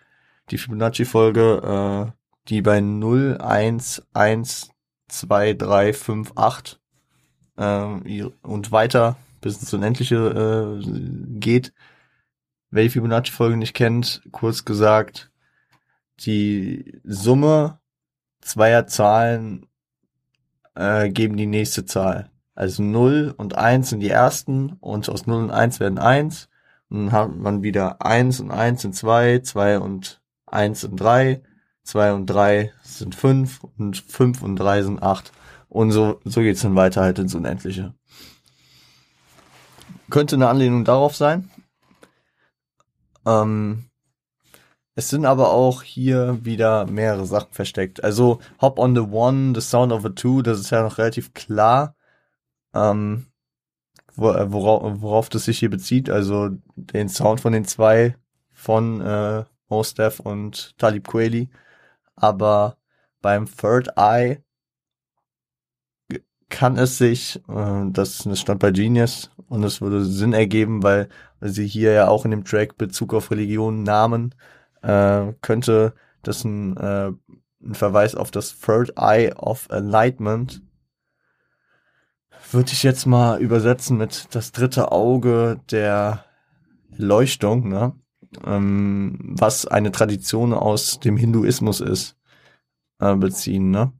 Die 0.50 0.58
Fibonacci-Folge, 0.58 2.12
äh, 2.12 2.12
die 2.48 2.62
bei 2.62 2.80
0, 2.80 3.38
1, 3.40 4.06
1, 4.12 4.70
2, 5.08 5.54
3, 5.54 5.92
5, 5.92 6.32
8 6.36 6.80
äh, 7.56 8.24
und 8.42 8.72
weiter 8.72 9.16
bis 9.40 9.58
ins 9.58 9.74
Unendliche 9.74 10.80
äh, 10.80 11.38
geht. 11.38 11.72
Wer 12.70 12.84
die 12.84 12.90
Fibonacci-Folge 12.90 13.56
nicht 13.56 13.74
kennt, 13.74 14.22
kurz 14.30 14.64
gesagt, 14.64 15.31
die 16.20 17.00
Summe 17.04 17.80
zweier 18.40 18.86
Zahlen 18.86 19.66
äh, 20.74 21.10
geben 21.10 21.36
die 21.36 21.46
nächste 21.46 21.84
Zahl. 21.84 22.30
Also 22.54 22.82
0 22.82 23.34
und 23.36 23.56
1 23.56 23.90
sind 23.90 24.00
die 24.00 24.10
ersten 24.10 24.74
und 24.80 25.08
aus 25.08 25.26
0 25.26 25.44
und 25.44 25.50
1 25.50 25.80
werden 25.80 25.98
1. 25.98 26.48
Und 26.88 27.06
dann 27.06 27.12
hat 27.12 27.34
man 27.34 27.62
wieder 27.62 28.04
1 28.04 28.40
und 28.40 28.50
1 28.50 28.82
sind 28.82 28.94
2, 28.94 29.40
2 29.40 29.78
und 29.78 30.20
1 30.46 30.82
sind 30.82 31.00
3, 31.00 31.42
2 31.84 32.12
und 32.12 32.26
3 32.26 32.72
sind 32.82 33.14
5 33.14 33.64
und 33.78 33.96
5 33.96 34.42
und 34.42 34.56
3 34.56 34.82
sind 34.82 35.02
8. 35.02 35.32
Und 35.68 35.90
so, 35.90 36.20
so 36.24 36.40
geht's 36.42 36.60
dann 36.60 36.76
weiter 36.76 37.00
halt 37.00 37.18
ins 37.18 37.34
Unendliche. 37.34 37.94
Könnte 40.10 40.36
eine 40.36 40.48
Anlehnung 40.48 40.84
darauf 40.84 41.16
sein. 41.16 41.50
Ähm, 43.24 43.86
es 44.94 45.08
sind 45.08 45.24
aber 45.24 45.50
auch 45.50 45.82
hier 45.82 46.38
wieder 46.44 46.86
mehrere 46.86 47.26
Sachen 47.26 47.52
versteckt. 47.52 48.04
Also 48.04 48.40
Hop 48.60 48.78
on 48.78 48.94
the 48.94 49.00
One, 49.00 49.54
The 49.54 49.60
Sound 49.60 49.92
of 49.92 50.04
a 50.04 50.10
Two, 50.10 50.42
das 50.42 50.60
ist 50.60 50.70
ja 50.70 50.82
noch 50.82 50.98
relativ 50.98 51.32
klar, 51.34 51.96
ähm, 52.74 53.26
äh, 54.16 54.20
worauf, 54.20 55.00
worauf 55.00 55.28
das 55.30 55.44
sich 55.46 55.58
hier 55.58 55.70
bezieht. 55.70 56.10
Also 56.10 56.50
den 56.76 57.08
Sound 57.08 57.40
von 57.40 57.52
den 57.52 57.64
zwei 57.64 58.16
von 58.52 59.00
äh, 59.00 59.44
Mos 59.68 59.94
Def 59.94 60.20
und 60.20 60.76
Talib 60.78 61.08
Kweli. 61.08 61.48
Aber 62.16 62.76
beim 63.22 63.46
Third 63.46 63.96
Eye 63.96 64.42
kann 66.50 66.76
es 66.76 66.98
sich, 66.98 67.42
äh, 67.48 67.84
das, 67.90 68.18
das 68.18 68.40
stand 68.40 68.60
bei 68.60 68.70
Genius 68.72 69.30
und 69.48 69.64
es 69.64 69.80
würde 69.80 70.04
Sinn 70.04 70.34
ergeben, 70.34 70.82
weil 70.82 71.08
sie 71.40 71.66
hier 71.66 71.92
ja 71.92 72.08
auch 72.08 72.26
in 72.26 72.30
dem 72.30 72.44
Track 72.44 72.76
Bezug 72.76 73.14
auf 73.14 73.30
Religion 73.30 73.82
nahmen, 73.82 74.34
äh, 74.82 75.32
könnte 75.40 75.94
das 76.22 76.44
ein, 76.44 76.76
äh, 76.76 77.12
ein 77.62 77.74
Verweis 77.74 78.14
auf 78.14 78.30
das 78.30 78.58
Third 78.58 78.92
Eye 78.96 79.32
of 79.34 79.68
Enlightenment 79.70 80.62
würde 82.50 82.72
ich 82.72 82.82
jetzt 82.82 83.06
mal 83.06 83.40
übersetzen 83.40 83.96
mit 83.96 84.34
das 84.34 84.52
dritte 84.52 84.92
Auge 84.92 85.60
der 85.70 86.24
Leuchtung, 86.96 87.68
ne? 87.68 87.94
Ähm, 88.44 89.18
was 89.38 89.66
eine 89.66 89.92
Tradition 89.92 90.52
aus 90.54 91.00
dem 91.00 91.16
Hinduismus 91.16 91.80
ist, 91.80 92.16
äh, 92.98 93.14
beziehen, 93.14 93.70
ne? 93.70 93.92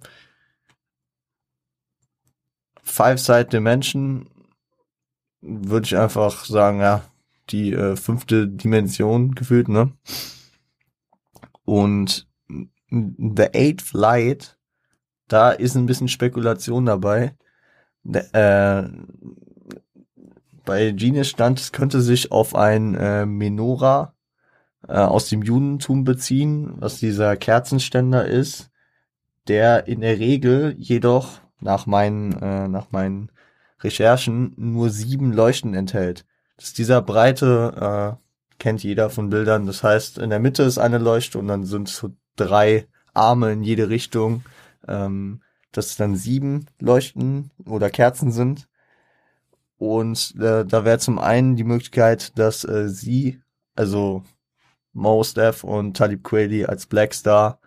Five-Side 2.82 3.46
Dimension 3.46 4.28
würde 5.40 5.86
ich 5.86 5.96
einfach 5.96 6.44
sagen, 6.44 6.80
ja, 6.80 7.02
die 7.50 7.72
äh, 7.72 7.96
fünfte 7.96 8.48
Dimension 8.48 9.34
gefühlt, 9.34 9.68
ne? 9.68 9.92
Und 11.64 12.28
The 12.90 13.49
Eighth 13.54 13.92
Light, 13.92 14.59
da 15.28 15.50
ist 15.50 15.76
ein 15.76 15.87
bisschen 15.87 16.09
Spekulation 16.09 16.87
dabei. 16.87 17.35
Äh, 18.04 18.83
bei 20.64 20.92
Genius 20.92 21.29
stand, 21.29 21.61
es 21.61 21.72
könnte 21.72 22.01
sich 22.01 22.31
auf 22.31 22.55
ein 22.55 22.94
äh, 22.94 23.27
Menora 23.27 24.14
äh, 24.88 24.94
aus 24.94 25.29
dem 25.29 25.42
Judentum 25.42 26.05
beziehen, 26.05 26.75
was 26.79 26.98
dieser 26.98 27.37
Kerzenständer 27.37 28.27
ist, 28.27 28.70
der 29.48 29.87
in 29.87 30.01
der 30.01 30.18
Regel 30.18 30.75
jedoch 30.79 31.40
nach 31.61 31.87
meinen, 31.87 32.33
äh, 32.40 32.68
nach 32.68 32.90
meinen 32.90 33.31
Recherchen 33.81 34.55
nur 34.57 34.90
sieben 34.90 35.33
Leuchten 35.33 35.75
enthält. 35.75 36.25
Das 36.57 36.66
ist 36.66 36.79
dieser 36.79 37.03
breite, 37.03 38.18
äh, 38.18 38.21
kennt 38.62 38.85
jeder 38.85 39.11
von 39.11 39.29
Bildern. 39.29 39.66
Das 39.66 39.83
heißt, 39.83 40.18
in 40.18 40.31
der 40.31 40.38
Mitte 40.38 40.62
ist 40.62 40.79
eine 40.79 40.98
Leuchte 40.98 41.38
und 41.38 41.48
dann 41.48 41.64
sind 41.64 41.88
so 41.88 42.11
drei 42.37 42.87
Arme 43.12 43.51
in 43.51 43.64
jede 43.64 43.88
Richtung, 43.88 44.44
ähm, 44.87 45.42
dass 45.72 45.96
dann 45.96 46.14
sieben 46.14 46.66
Leuchten 46.79 47.51
oder 47.66 47.90
Kerzen 47.90 48.31
sind. 48.31 48.68
Und 49.79 50.37
äh, 50.38 50.64
da 50.64 50.85
wäre 50.85 51.01
zum 51.01 51.18
einen 51.18 51.57
die 51.57 51.64
Möglichkeit, 51.64 52.38
dass 52.38 52.62
äh, 52.62 52.88
sie, 52.88 53.42
also 53.75 54.22
Mo 54.92 55.25
Steph 55.25 55.64
und 55.64 55.96
Talib 55.96 56.22
Kweli 56.22 56.64
als 56.64 56.87
Black 56.87 57.14
Star 57.14 57.59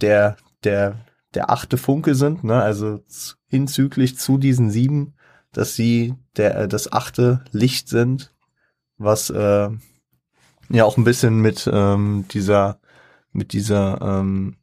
der, 0.00 0.38
der 0.64 0.96
der 1.34 1.50
achte 1.50 1.76
Funke 1.76 2.14
sind, 2.14 2.42
ne? 2.42 2.62
also 2.62 3.00
hinzüglich 3.46 4.16
zu 4.16 4.38
diesen 4.38 4.70
sieben, 4.70 5.14
dass 5.52 5.74
sie 5.74 6.14
der 6.38 6.56
äh, 6.56 6.68
das 6.68 6.90
achte 6.90 7.44
Licht 7.52 7.90
sind, 7.90 8.32
was 8.96 9.28
äh, 9.28 9.68
ja 10.68 10.84
auch 10.84 10.96
ein 10.96 11.04
bisschen 11.04 11.40
mit 11.40 11.68
ähm, 11.72 12.26
dieser 12.30 12.80
mit 13.32 13.52
dieser 13.52 14.00
ähm, 14.02 14.56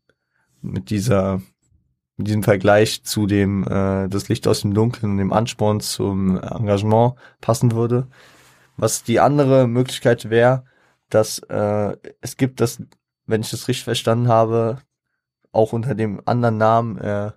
mit 0.61 0.89
dieser 0.89 1.41
mit 2.17 2.27
diesem 2.27 2.43
Vergleich 2.43 3.03
zu 3.03 3.27
dem 3.27 3.63
äh, 3.63 4.07
das 4.07 4.29
Licht 4.29 4.47
aus 4.47 4.61
dem 4.61 4.73
Dunkeln 4.73 5.13
und 5.13 5.17
dem 5.17 5.33
Ansporn 5.33 5.79
zum 5.79 6.41
Engagement 6.41 7.15
passen 7.41 7.73
würde. 7.73 8.07
Was 8.77 9.03
die 9.03 9.19
andere 9.19 9.67
Möglichkeit 9.67 10.29
wäre, 10.29 10.65
dass 11.09 11.39
äh, 11.39 11.97
es 12.21 12.37
gibt 12.37 12.61
das, 12.61 12.81
wenn 13.25 13.41
ich 13.41 13.49
das 13.49 13.67
richtig 13.67 13.83
verstanden 13.83 14.27
habe, 14.27 14.79
auch 15.51 15.73
unter 15.73 15.95
dem 15.95 16.21
anderen 16.25 16.57
Namen 16.57 16.97
äh, 16.97 17.31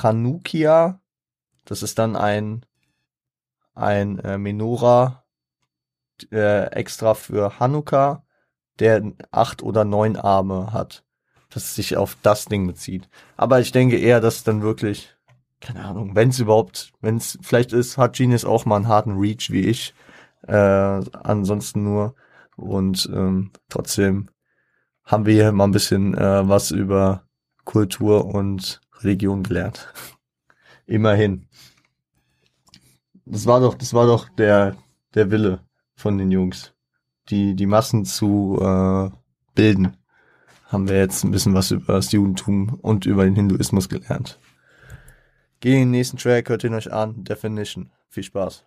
Chanukia. 0.00 1.00
Das 1.64 1.82
ist 1.82 1.98
dann 1.98 2.16
ein, 2.16 2.64
ein 3.74 4.18
äh, 4.20 4.38
Menora 4.38 5.24
äh, 6.32 6.66
extra 6.72 7.14
für 7.14 7.58
Hanukkah, 7.60 8.24
der 8.78 9.12
acht 9.30 9.62
oder 9.62 9.84
neun 9.84 10.16
Arme 10.16 10.72
hat. 10.72 11.04
Das 11.50 11.74
sich 11.74 11.96
auf 11.96 12.16
das 12.22 12.44
Ding 12.44 12.66
bezieht. 12.66 13.08
Aber 13.36 13.60
ich 13.60 13.72
denke 13.72 13.98
eher, 13.98 14.20
dass 14.20 14.44
dann 14.44 14.62
wirklich, 14.62 15.16
keine 15.60 15.84
Ahnung, 15.84 16.14
wenn 16.14 16.28
es 16.28 16.38
überhaupt, 16.38 16.92
wenn 17.00 17.16
es, 17.16 17.38
vielleicht 17.42 17.72
ist, 17.72 17.96
hat 17.96 18.16
Genius 18.16 18.44
auch 18.44 18.66
mal 18.66 18.76
einen 18.76 18.88
harten 18.88 19.18
Reach 19.18 19.50
wie 19.50 19.62
ich. 19.62 19.94
Äh, 20.46 20.54
ansonsten 20.54 21.84
nur. 21.84 22.14
Und 22.56 23.08
ähm, 23.12 23.52
trotzdem 23.68 24.28
haben 25.04 25.26
wir 25.26 25.34
hier 25.34 25.52
mal 25.52 25.64
ein 25.64 25.72
bisschen 25.72 26.14
äh, 26.16 26.48
was 26.48 26.70
über 26.70 27.24
Kultur 27.64 28.26
und 28.26 28.80
Religion 29.00 29.42
gelernt. 29.42 29.92
Immerhin. 30.86 31.48
Das 33.24 33.46
war 33.46 33.60
doch, 33.60 33.74
das 33.74 33.94
war 33.94 34.06
doch 34.06 34.28
der, 34.30 34.76
der 35.14 35.30
Wille 35.30 35.67
von 35.98 36.16
den 36.16 36.30
Jungs, 36.30 36.74
die, 37.28 37.56
die 37.56 37.66
Massen 37.66 38.04
zu 38.04 38.56
äh, 38.62 39.10
bilden. 39.56 39.96
Haben 40.66 40.88
wir 40.88 40.96
jetzt 40.96 41.24
ein 41.24 41.32
bisschen 41.32 41.54
was 41.54 41.72
über 41.72 41.94
das 41.94 42.12
Judentum 42.12 42.78
und 42.80 43.04
über 43.04 43.24
den 43.24 43.34
Hinduismus 43.34 43.88
gelernt. 43.88 44.38
Gehen 45.58 45.74
in 45.74 45.80
den 45.80 45.90
nächsten 45.90 46.16
Track, 46.16 46.50
hört 46.50 46.62
ihn 46.62 46.74
euch 46.74 46.92
an. 46.92 47.24
Definition. 47.24 47.90
Viel 48.10 48.22
Spaß. 48.22 48.64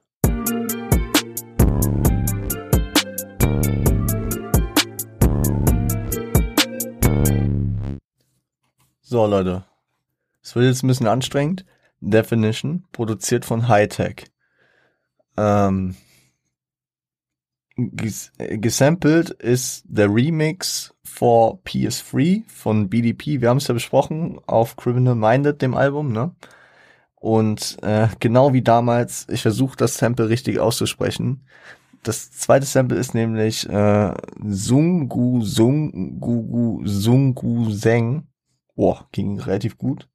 So, 9.02 9.26
Leute. 9.26 9.64
Es 10.44 10.54
wird 10.56 10.66
jetzt 10.66 10.84
ein 10.84 10.88
bisschen 10.88 11.08
anstrengend. 11.08 11.66
Definition, 12.02 12.84
produziert 12.92 13.46
von 13.46 13.70
Hightech. 13.70 14.26
Ähm, 15.38 15.96
ges 17.96 18.32
gesampelt 18.38 19.32
ist 19.32 19.84
der 19.88 20.14
Remix 20.14 20.94
for 21.04 21.60
PS3 21.64 22.44
von 22.48 22.90
BDP. 22.90 23.42
Wir 23.42 23.50
haben 23.50 23.58
es 23.58 23.68
ja 23.68 23.74
besprochen 23.74 24.40
auf 24.48 24.76
Criminal 24.76 25.16
Minded, 25.16 25.62
dem 25.62 25.76
Album, 25.76 26.12
ne? 26.12 26.36
Und 27.16 27.78
äh, 27.84 28.08
genau 28.20 28.54
wie 28.54 28.64
damals, 28.64 29.28
ich 29.30 29.42
versuche 29.42 29.78
das 29.78 29.98
Sample 29.98 30.30
richtig 30.30 30.60
auszusprechen. 30.60 31.46
Das 32.04 32.32
zweite 32.32 32.66
Sample 32.66 32.98
ist 32.98 33.14
nämlich 33.14 33.70
äh, 33.70 34.14
Sungu 34.44 35.42
Sungu 35.44 36.82
Sungu 36.84 37.70
Seng 37.70 38.28
boah, 38.76 39.08
ging 39.12 39.40
relativ 39.40 39.78
gut, 39.78 40.10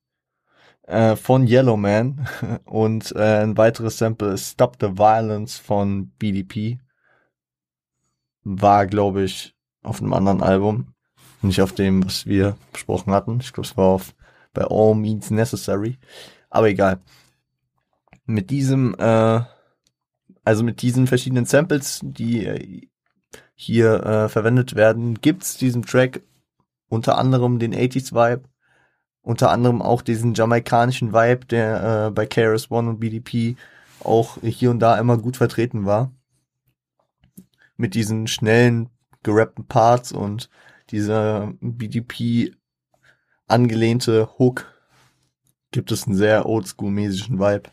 äh, 0.82 1.14
von 1.14 1.46
Yellowman 1.46 2.26
und 2.64 3.14
äh, 3.14 3.42
ein 3.42 3.56
weiteres 3.56 3.98
Sample 3.98 4.32
ist 4.32 4.52
Stop 4.52 4.78
the 4.80 4.98
Violence 4.98 5.58
von 5.58 6.10
BDP. 6.18 6.78
War, 8.48 8.86
glaube 8.86 9.24
ich, 9.24 9.56
auf 9.82 10.00
einem 10.00 10.12
anderen 10.12 10.40
Album. 10.40 10.94
Nicht 11.42 11.60
auf 11.60 11.72
dem, 11.72 12.04
was 12.04 12.26
wir 12.26 12.56
besprochen 12.72 13.12
hatten. 13.12 13.40
Ich 13.40 13.52
glaube, 13.52 13.66
es 13.66 13.76
war 13.76 13.86
auf 13.86 14.14
bei 14.54 14.62
All 14.62 14.94
Means 14.94 15.32
Necessary. 15.32 15.98
Aber 16.48 16.68
egal. 16.68 17.00
Mit 18.24 18.50
diesem, 18.50 18.94
äh, 19.00 19.40
also 20.44 20.62
mit 20.62 20.80
diesen 20.80 21.08
verschiedenen 21.08 21.44
Samples, 21.44 22.00
die 22.04 22.46
äh, 22.46 22.88
hier 23.56 24.06
äh, 24.06 24.28
verwendet 24.28 24.76
werden, 24.76 25.20
gibt's 25.20 25.56
diesem 25.56 25.84
Track 25.84 26.22
unter 26.88 27.18
anderem 27.18 27.58
den 27.58 27.74
80s 27.74 28.12
Vibe, 28.12 28.48
unter 29.22 29.50
anderem 29.50 29.82
auch 29.82 30.02
diesen 30.02 30.34
jamaikanischen 30.34 31.12
Vibe, 31.12 31.46
der 31.46 32.06
äh, 32.06 32.10
bei 32.12 32.26
KRS 32.26 32.70
One 32.70 32.90
und 32.90 33.00
BDP 33.00 33.56
auch 34.04 34.38
hier 34.40 34.70
und 34.70 34.78
da 34.78 34.98
immer 34.98 35.18
gut 35.18 35.36
vertreten 35.36 35.84
war. 35.84 36.12
Mit 37.76 37.94
diesen 37.94 38.26
schnellen, 38.26 38.90
gerappten 39.22 39.66
Parts 39.66 40.12
und 40.12 40.48
dieser 40.90 41.52
BDP 41.60 42.54
angelehnte 43.46 44.28
Hook 44.38 44.66
gibt 45.70 45.92
es 45.92 46.06
einen 46.06 46.16
sehr 46.16 46.46
oldschool-mäßigen 46.46 47.38
Vibe. 47.38 47.70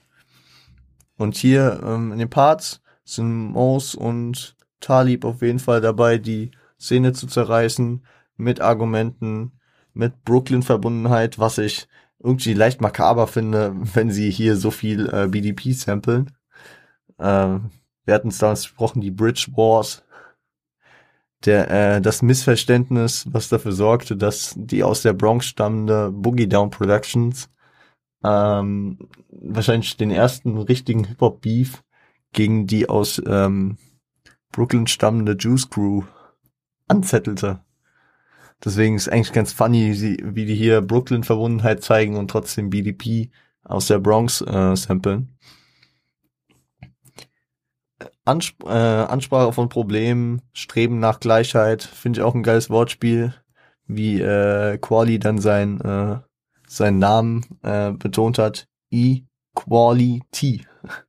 Und 1.18 1.36
hier 1.36 1.82
ähm, 1.86 2.12
in 2.12 2.20
den 2.20 2.30
Parts 2.30 2.82
sind 3.06 3.52
Mos 3.52 3.96
und 3.96 4.56
Talib 4.80 5.26
auf 5.26 5.42
jeden 5.42 5.60
Fall 5.60 5.82
dabei, 5.82 6.18
die 6.18 6.52
Szene 6.80 7.14
zu 7.14 7.28
zerreißen 7.28 8.06
mit 8.36 8.62
Argumenten, 8.62 9.54
mit 9.94 10.24
Brooklyn-Verbundenheit, 10.26 11.40
was 11.40 11.58
ich 11.60 11.88
irgendwie 12.20 12.54
leicht 12.54 12.82
makaber 12.82 13.28
finde, 13.28 13.74
wenn 13.94 14.12
sie 14.12 14.30
hier 14.30 14.58
so 14.58 14.72
viel 14.72 15.10
äh, 15.10 15.28
BDP 15.28 15.74
samplen. 15.74 16.32
Ähm, 17.20 17.70
wir 18.06 18.14
hatten 18.14 18.30
es 18.30 18.38
damals 18.38 18.64
gesprochen, 18.64 19.02
die 19.02 19.12
Bridge 19.12 19.48
Wars, 19.56 20.04
der, 21.46 21.70
äh, 21.70 22.02
das 22.02 22.22
Missverständnis, 22.22 23.26
was 23.32 23.50
dafür 23.50 23.74
sorgte, 23.74 24.16
dass 24.16 24.54
die 24.56 24.84
aus 24.84 25.02
der 25.02 25.14
Bronx 25.14 25.48
stammende 25.48 26.12
Boogie 26.12 26.48
Down 26.48 26.70
Productions 26.70 27.50
ähm, 28.24 28.98
wahrscheinlich 29.30 29.98
den 29.98 30.12
ersten 30.12 30.58
richtigen 30.58 31.04
Hip-Hop-Beef 31.04 31.84
gegen 32.32 32.66
die 32.68 32.88
aus 32.88 33.22
ähm, 33.26 33.78
Brooklyn 34.52 34.88
stammende 34.88 35.34
Juice 35.34 35.70
Crew 35.70 36.04
anzettelte. 36.88 37.62
Deswegen 38.64 38.96
ist 38.96 39.10
eigentlich 39.10 39.34
ganz 39.34 39.52
funny, 39.52 40.18
wie 40.24 40.46
die 40.46 40.56
hier 40.56 40.82
Brooklyn-Verbundenheit 40.82 41.84
zeigen 41.84 42.16
und 42.16 42.30
trotzdem 42.30 42.70
BDP 42.70 43.30
aus 43.64 43.88
der 43.88 44.00
Bronx 44.00 44.42
äh, 44.42 44.76
samplen. 44.76 45.38
Ansp 48.26 48.64
äh, 48.64 48.68
Ansprache 48.70 49.52
von 49.54 49.70
Problemen, 49.70 50.42
Streben 50.54 51.00
nach 51.00 51.20
Gleichheit, 51.20 51.84
finde 51.84 52.20
ich 52.20 52.24
auch 52.24 52.36
ein 52.36 52.44
geiles 52.44 52.70
Wortspiel, 52.70 53.34
wie 53.86 54.22
äh, 54.22 54.78
Quali 54.78 55.20
dann 55.20 55.40
sein 55.40 55.82
äh, 55.82 56.20
seinen 56.68 57.00
Namen 57.00 57.46
äh, 57.62 57.92
betont 57.92 58.38
hat, 58.38 58.68
Equality. 58.92 60.66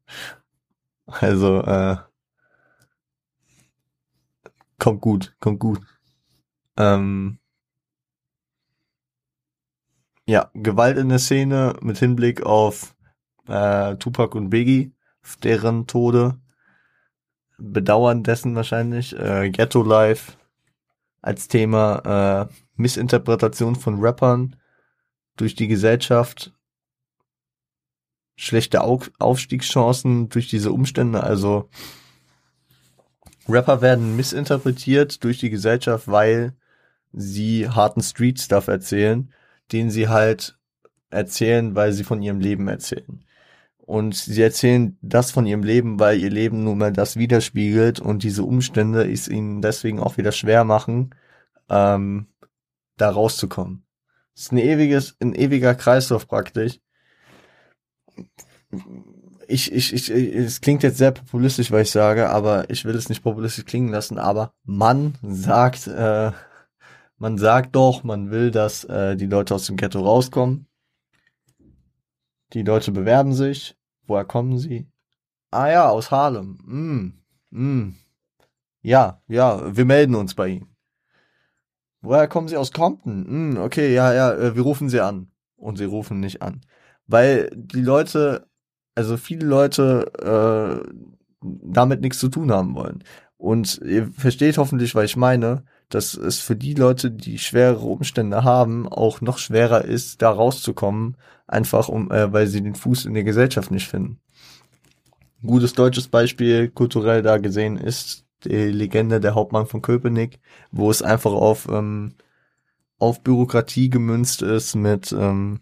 Also 1.06 1.60
äh, 1.60 1.98
kommt 4.78 5.02
gut, 5.02 5.36
kommt 5.38 5.60
gut. 5.60 5.80
Ähm, 6.78 7.38
ja, 10.26 10.50
Gewalt 10.54 10.96
in 10.96 11.10
der 11.10 11.18
Szene 11.18 11.76
mit 11.82 11.98
Hinblick 11.98 12.42
auf 12.42 12.96
äh, 13.46 13.96
Tupac 13.96 14.34
und 14.34 14.48
Biggie, 14.48 14.94
deren 15.42 15.86
Tode, 15.86 16.40
Bedauern 17.58 18.22
dessen 18.22 18.54
wahrscheinlich, 18.54 19.16
äh, 19.18 19.50
Ghetto 19.50 19.82
Life 19.82 20.32
als 21.22 21.48
Thema, 21.48 22.48
äh, 22.50 22.54
Missinterpretation 22.76 23.76
von 23.76 24.00
Rappern 24.00 24.56
durch 25.36 25.54
die 25.54 25.68
Gesellschaft, 25.68 26.52
schlechte 28.36 28.82
Aufstiegschancen 28.82 30.28
durch 30.28 30.48
diese 30.48 30.72
Umstände, 30.72 31.22
also 31.22 31.68
Rapper 33.48 33.82
werden 33.82 34.16
missinterpretiert 34.16 35.22
durch 35.22 35.38
die 35.38 35.50
Gesellschaft, 35.50 36.08
weil 36.08 36.54
sie 37.12 37.68
harten 37.68 38.02
Street 38.02 38.40
Stuff 38.40 38.68
erzählen, 38.68 39.32
den 39.72 39.90
sie 39.90 40.08
halt 40.08 40.58
erzählen, 41.10 41.74
weil 41.74 41.92
sie 41.92 42.04
von 42.04 42.22
ihrem 42.22 42.40
Leben 42.40 42.68
erzählen. 42.68 43.24
Und 43.86 44.14
sie 44.14 44.40
erzählen 44.40 44.96
das 45.02 45.30
von 45.30 45.44
ihrem 45.44 45.62
Leben, 45.62 46.00
weil 46.00 46.18
ihr 46.18 46.30
Leben 46.30 46.64
nun 46.64 46.78
mal 46.78 46.92
das 46.92 47.16
widerspiegelt 47.16 48.00
und 48.00 48.22
diese 48.22 48.42
Umstände 48.42 49.10
es 49.10 49.28
ihnen 49.28 49.60
deswegen 49.60 50.00
auch 50.00 50.16
wieder 50.16 50.32
schwer 50.32 50.64
machen, 50.64 51.14
ähm, 51.68 52.28
da 52.96 53.10
rauszukommen. 53.10 53.84
Es 54.34 54.44
ist 54.44 54.52
ein 54.52 54.58
ewiges, 54.58 55.16
ein 55.20 55.34
ewiger 55.34 55.74
Kreislauf 55.74 56.26
praktisch. 56.26 56.80
Ich, 59.48 59.70
ich, 59.70 59.92
ich, 59.92 60.10
es 60.10 60.62
klingt 60.62 60.82
jetzt 60.82 60.96
sehr 60.98 61.12
populistisch, 61.12 61.70
was 61.70 61.82
ich 61.82 61.90
sage, 61.90 62.30
aber 62.30 62.70
ich 62.70 62.86
will 62.86 62.94
es 62.94 63.10
nicht 63.10 63.22
populistisch 63.22 63.66
klingen 63.66 63.90
lassen, 63.90 64.18
aber 64.18 64.54
man 64.64 65.14
sagt, 65.22 65.86
äh, 65.88 66.32
man 67.18 67.36
sagt 67.36 67.76
doch, 67.76 68.02
man 68.02 68.30
will, 68.30 68.50
dass 68.50 68.84
äh, 68.84 69.14
die 69.14 69.26
Leute 69.26 69.54
aus 69.54 69.66
dem 69.66 69.76
Ghetto 69.76 70.00
rauskommen. 70.00 70.68
Die 72.54 72.62
Leute 72.62 72.92
bewerben 72.92 73.34
sich. 73.34 73.76
Woher 74.06 74.24
kommen 74.24 74.58
sie? 74.58 74.86
Ah 75.50 75.68
ja, 75.68 75.88
aus 75.88 76.10
Harlem. 76.10 76.58
Mm, 76.64 77.58
mm. 77.58 77.94
Ja, 78.82 79.22
ja, 79.28 79.76
wir 79.76 79.84
melden 79.84 80.14
uns 80.14 80.34
bei 80.34 80.48
Ihnen. 80.48 80.76
Woher 82.00 82.28
kommen 82.28 82.48
Sie 82.48 82.56
aus 82.56 82.70
Compton? 82.70 83.54
Mm, 83.54 83.56
okay, 83.56 83.92
ja, 83.94 84.12
ja, 84.12 84.32
äh, 84.34 84.54
wir 84.54 84.62
rufen 84.62 84.88
Sie 84.88 85.00
an. 85.00 85.30
Und 85.56 85.78
sie 85.78 85.84
rufen 85.84 86.20
nicht 86.20 86.42
an. 86.42 86.60
Weil 87.06 87.50
die 87.54 87.80
Leute, 87.80 88.46
also 88.94 89.16
viele 89.16 89.46
Leute 89.46 90.12
äh, 90.20 91.04
damit 91.40 92.02
nichts 92.02 92.18
zu 92.18 92.28
tun 92.28 92.52
haben 92.52 92.74
wollen. 92.74 93.02
Und 93.36 93.80
ihr 93.84 94.12
versteht 94.12 94.58
hoffentlich, 94.58 94.94
was 94.94 95.04
ich 95.04 95.16
meine, 95.16 95.64
dass 95.88 96.14
es 96.14 96.40
für 96.40 96.56
die 96.56 96.74
Leute, 96.74 97.10
die 97.10 97.38
schwere 97.38 97.78
Umstände 97.78 98.44
haben, 98.44 98.88
auch 98.88 99.20
noch 99.20 99.38
schwerer 99.38 99.84
ist, 99.84 100.22
da 100.22 100.30
rauszukommen, 100.30 101.16
einfach 101.46 101.88
um, 101.88 102.10
äh, 102.10 102.32
weil 102.32 102.46
sie 102.46 102.62
den 102.62 102.74
Fuß 102.74 103.04
in 103.04 103.14
der 103.14 103.24
Gesellschaft 103.24 103.70
nicht 103.70 103.88
finden. 103.88 104.18
Ein 105.42 105.48
gutes 105.48 105.74
deutsches 105.74 106.08
Beispiel 106.08 106.68
kulturell 106.68 107.22
da 107.22 107.38
gesehen 107.38 107.76
ist 107.76 108.24
die 108.44 108.50
Legende 108.50 109.20
der 109.20 109.34
Hauptmann 109.34 109.66
von 109.66 109.82
Köpenick, 109.82 110.40
wo 110.70 110.90
es 110.90 111.02
einfach 111.02 111.32
auf 111.32 111.68
ähm, 111.70 112.14
auf 112.98 113.22
Bürokratie 113.22 113.90
gemünzt 113.90 114.42
ist 114.42 114.74
mit 114.74 115.12
ähm, 115.12 115.60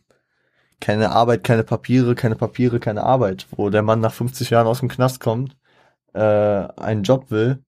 keine 0.81 1.11
Arbeit, 1.11 1.45
keine 1.45 1.65
Papiere, 1.65 2.15
keine 2.15 2.37
Papiere, 2.37 2.81
keine 2.81 3.05
Arbeit, 3.05 3.47
wo 3.53 3.71
der 3.71 3.83
Mann 3.83 4.01
nach 4.01 4.13
50 4.13 4.51
Jahren 4.51 4.67
aus 4.67 4.81
dem 4.81 4.89
Knast 4.89 5.21
kommt, 5.21 5.57
äh, 6.13 6.21
einen 6.21 7.05
Job 7.05 7.31
will 7.31 7.65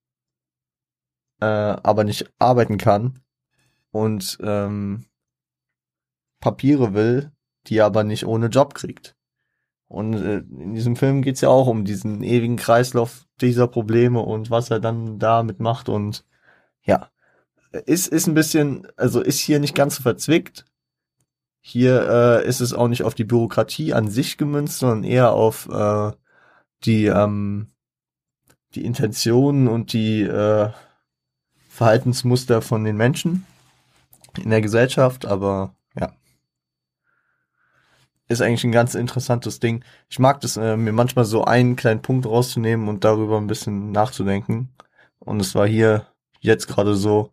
äh, 1.44 1.80
aber 1.82 2.04
nicht 2.04 2.32
arbeiten 2.38 2.78
kann 2.78 3.20
und 3.90 4.38
ähm, 4.42 5.06
Papiere 6.40 6.94
will, 6.94 7.32
die 7.66 7.78
er 7.78 7.86
aber 7.86 8.04
nicht 8.04 8.26
ohne 8.26 8.46
Job 8.46 8.74
kriegt. 8.74 9.16
Und 9.86 10.14
äh, 10.14 10.38
in 10.38 10.74
diesem 10.74 10.96
Film 10.96 11.22
geht's 11.22 11.40
ja 11.40 11.48
auch 11.48 11.66
um 11.66 11.84
diesen 11.84 12.22
ewigen 12.22 12.56
Kreislauf 12.56 13.26
dieser 13.40 13.68
Probleme 13.68 14.20
und 14.20 14.50
was 14.50 14.70
er 14.70 14.80
dann 14.80 15.18
damit 15.18 15.60
macht 15.60 15.88
und 15.88 16.24
ja, 16.82 17.10
ist 17.72 18.08
ist 18.08 18.26
ein 18.26 18.34
bisschen, 18.34 18.86
also 18.96 19.20
ist 19.20 19.40
hier 19.40 19.58
nicht 19.60 19.74
ganz 19.74 19.96
so 19.96 20.02
verzwickt. 20.02 20.64
Hier 21.60 22.42
äh, 22.42 22.46
ist 22.46 22.60
es 22.60 22.74
auch 22.74 22.88
nicht 22.88 23.04
auf 23.04 23.14
die 23.14 23.24
Bürokratie 23.24 23.94
an 23.94 24.08
sich 24.08 24.36
gemünzt, 24.36 24.80
sondern 24.80 25.04
eher 25.04 25.32
auf 25.32 25.68
äh, 25.70 26.12
die 26.84 27.06
ähm, 27.06 27.68
die 28.74 28.84
Intentionen 28.84 29.68
und 29.68 29.92
die 29.92 30.22
äh, 30.22 30.70
Verhaltensmuster 31.74 32.62
von 32.62 32.84
den 32.84 32.96
Menschen 32.96 33.44
in 34.40 34.50
der 34.50 34.60
Gesellschaft, 34.60 35.26
aber 35.26 35.74
ja. 35.98 36.12
Ist 38.28 38.42
eigentlich 38.42 38.62
ein 38.62 38.70
ganz 38.70 38.94
interessantes 38.94 39.58
Ding. 39.58 39.84
Ich 40.08 40.20
mag 40.20 40.40
das, 40.40 40.56
äh, 40.56 40.76
mir 40.76 40.92
manchmal 40.92 41.24
so 41.24 41.44
einen 41.44 41.74
kleinen 41.74 42.00
Punkt 42.00 42.26
rauszunehmen 42.26 42.88
und 42.88 43.02
darüber 43.02 43.38
ein 43.38 43.48
bisschen 43.48 43.90
nachzudenken. 43.90 44.72
Und 45.18 45.40
es 45.40 45.56
war 45.56 45.66
hier 45.66 46.06
jetzt 46.38 46.68
gerade 46.68 46.94
so 46.94 47.32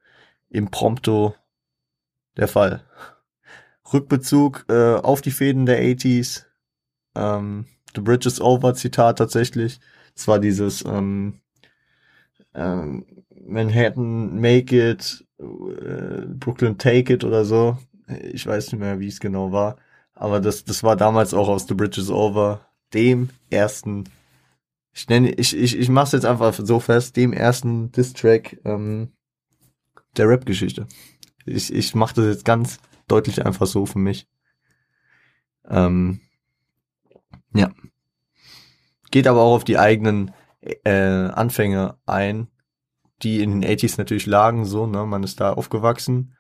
impromptu 0.50 1.34
der 2.36 2.48
Fall. 2.48 2.84
Rückbezug 3.94 4.66
äh, 4.70 4.96
auf 4.96 5.22
die 5.22 5.30
Fäden 5.30 5.68
der 5.68 5.84
80s. 5.84 6.46
Ähm, 7.14 7.68
The 7.94 8.02
Bridge 8.02 8.28
is 8.28 8.42
Over 8.42 8.74
Zitat 8.74 9.20
tatsächlich. 9.20 9.80
Es 10.16 10.28
war 10.28 10.40
dieses 10.40 10.84
ähm, 10.84 11.42
ähm, 12.56 13.21
Manhattan 13.52 14.40
Make 14.40 14.92
It, 14.92 15.26
äh, 15.40 16.26
Brooklyn 16.28 16.78
Take 16.78 17.14
It 17.14 17.24
oder 17.24 17.46
so. 17.46 17.78
Ich 18.32 18.46
weiß 18.46 18.72
nicht 18.72 18.80
mehr, 18.80 19.00
wie 19.00 19.08
es 19.08 19.20
genau 19.20 19.52
war. 19.52 19.78
Aber 20.14 20.40
das, 20.40 20.64
das 20.64 20.84
war 20.84 20.96
damals 20.96 21.34
auch 21.34 21.48
aus 21.48 21.68
The 21.68 21.74
Bridge 21.74 22.00
is 22.00 22.10
Over, 22.10 22.66
dem 22.94 23.30
ersten, 23.50 24.04
ich 24.94 25.08
nenne, 25.08 25.32
ich, 25.32 25.56
ich, 25.56 25.78
ich 25.78 25.90
mach's 25.90 26.12
jetzt 26.12 26.26
einfach 26.26 26.54
so 26.54 26.80
fest, 26.80 27.16
dem 27.16 27.34
ersten 27.34 27.92
Diss-Track 27.92 28.60
ähm, 28.66 29.14
der 30.18 30.28
Rap-Geschichte. 30.28 30.88
Ich, 31.46 31.74
ich 31.74 31.96
mache 31.96 32.16
das 32.16 32.26
jetzt 32.26 32.46
ganz 32.46 32.80
deutlich 33.08 33.46
einfach 33.46 33.66
so 33.66 33.86
für 33.86 34.00
mich. 34.00 34.28
Ähm, 35.68 36.22
ja. 37.54 37.72
Geht 39.10 39.28
aber 39.28 39.42
auch 39.42 39.56
auf 39.56 39.64
die 39.64 39.78
eigenen 39.78 40.32
äh, 40.62 40.92
Anfänge 40.92 41.98
ein, 42.06 42.48
die 43.24 43.42
in 43.42 43.62
den 43.62 43.70
80s 43.70 43.96
natürlich 43.98 44.26
lagen, 44.26 44.66
so, 44.66 44.88
ne, 44.88 45.06
man 45.06 45.24
ist 45.24 45.40
da 45.40 45.54
aufgewachsen. 45.54 46.36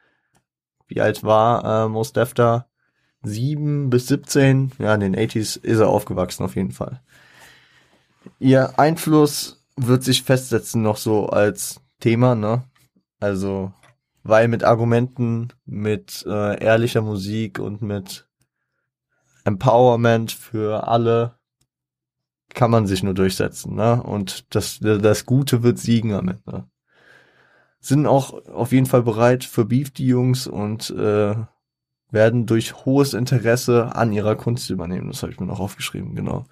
Wie 0.87 1.01
alt 1.01 1.23
war 1.23 1.85
äh, 1.85 1.89
Most 1.89 2.17
Def 2.17 2.33
da? 2.33 2.67
Sieben 3.23 3.89
bis 3.89 4.07
17, 4.07 4.71
ja, 4.79 4.93
in 4.95 4.99
den 4.99 5.15
80s 5.15 5.63
ist 5.63 5.79
er 5.79 5.89
aufgewachsen 5.89 6.43
auf 6.43 6.55
jeden 6.55 6.71
Fall. 6.71 7.01
Ihr 8.39 8.79
Einfluss 8.79 9.63
wird 9.77 10.03
sich 10.03 10.23
festsetzen 10.23 10.81
noch 10.81 10.97
so 10.97 11.27
als 11.27 11.81
Thema, 11.99 12.35
ne? 12.35 12.63
Also, 13.19 13.71
weil 14.23 14.47
mit 14.47 14.63
Argumenten, 14.63 15.49
mit 15.65 16.25
äh, 16.27 16.63
ehrlicher 16.63 17.01
Musik 17.01 17.59
und 17.59 17.81
mit 17.81 18.27
Empowerment 19.43 20.31
für 20.31 20.87
alle 20.87 21.35
kann 22.53 22.71
man 22.71 22.85
sich 22.85 23.01
nur 23.03 23.13
durchsetzen, 23.13 23.75
ne? 23.75 24.01
Und 24.01 24.53
das, 24.55 24.79
das 24.81 25.25
Gute 25.25 25.63
wird 25.63 25.79
siegen 25.79 26.13
am 26.13 26.27
Ende. 26.27 26.67
Sind 27.81 28.05
auch 28.05 28.45
auf 28.45 28.71
jeden 28.71 28.85
Fall 28.85 29.01
bereit 29.03 29.43
für 29.43 29.65
Beef, 29.65 29.91
die 29.91 30.05
Jungs, 30.05 30.47
und 30.47 30.91
äh, 30.91 31.35
werden 32.11 32.45
durch 32.45 32.85
hohes 32.85 33.13
Interesse 33.13 33.95
an 33.95 34.13
ihrer 34.13 34.35
Kunst 34.35 34.69
übernehmen. 34.69 35.07
Das 35.07 35.23
habe 35.23 35.31
ich 35.31 35.39
mir 35.39 35.47
noch 35.47 35.59
aufgeschrieben, 35.59 36.15
genau. 36.15 36.45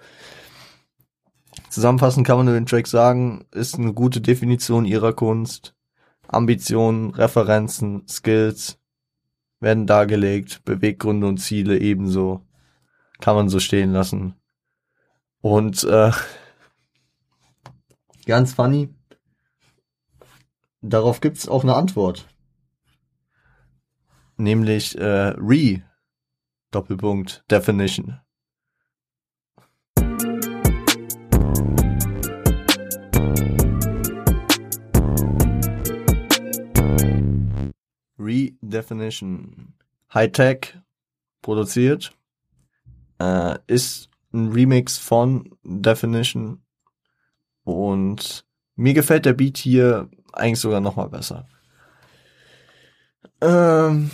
Zusammenfassend 1.70 2.26
kann 2.26 2.38
man 2.38 2.48
nur 2.48 2.56
den 2.56 2.66
Track 2.66 2.88
sagen, 2.88 3.46
ist 3.52 3.76
eine 3.76 3.94
gute 3.94 4.22
Definition 4.22 4.86
ihrer 4.86 5.14
Kunst. 5.14 5.76
Ambitionen, 6.28 7.12
Referenzen, 7.12 8.08
Skills 8.08 8.80
werden 9.60 9.86
dargelegt, 9.86 10.64
Beweggründe 10.64 11.28
und 11.28 11.38
Ziele 11.40 11.80
ebenso. 11.80 12.46
Kann 13.20 13.36
man 13.36 13.50
so 13.50 13.60
stehen 13.60 13.92
lassen. 13.92 14.36
Und 15.42 15.84
äh, 15.84 16.12
ganz 18.26 18.54
funny, 18.54 18.90
darauf 20.82 21.22
gibt's 21.22 21.48
auch 21.48 21.64
eine 21.64 21.76
Antwort. 21.76 22.28
Nämlich 24.38 24.98
äh, 24.98 25.34
Re, 25.38 25.84
Doppelpunkt, 26.72 27.44
Definition. 27.52 28.20
Redefinition. 38.18 39.74
Hightech 40.14 40.78
produziert. 41.42 42.14
Äh, 43.20 43.58
ist 43.68 44.10
ein 44.32 44.50
Remix 44.52 44.98
von 44.98 45.58
Definition. 45.64 46.62
Und 47.64 48.46
mir 48.76 48.94
gefällt 48.94 49.26
der 49.26 49.34
Beat 49.34 49.58
hier 49.58 50.10
eigentlich 50.34 50.60
sogar 50.60 50.80
noch 50.80 50.96
mal 50.96 51.10
besser. 51.10 51.48
Ähm, 53.42 54.12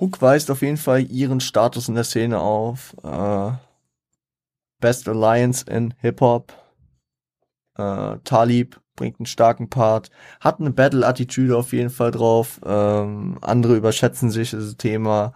Hook 0.00 0.20
weist 0.20 0.50
auf 0.50 0.62
jeden 0.62 0.76
Fall 0.76 1.02
ihren 1.02 1.40
Status 1.40 1.88
in 1.88 1.94
der 1.94 2.04
Szene 2.04 2.40
auf. 2.40 2.96
Äh, 3.02 3.52
Best 4.80 5.08
Alliance 5.08 5.64
in 5.70 5.94
Hip-Hop. 6.00 6.52
Äh, 7.76 8.18
Talib 8.24 8.80
bringt 8.96 9.20
einen 9.20 9.26
starken 9.26 9.70
Part, 9.70 10.10
hat 10.40 10.60
eine 10.60 10.70
Battle-Attitüde 10.70 11.56
auf 11.56 11.72
jeden 11.72 11.90
Fall 11.90 12.10
drauf. 12.10 12.60
Ähm, 12.64 13.38
andere 13.40 13.76
überschätzen 13.76 14.30
sich 14.30 14.50
das 14.50 14.76
Thema. 14.76 15.32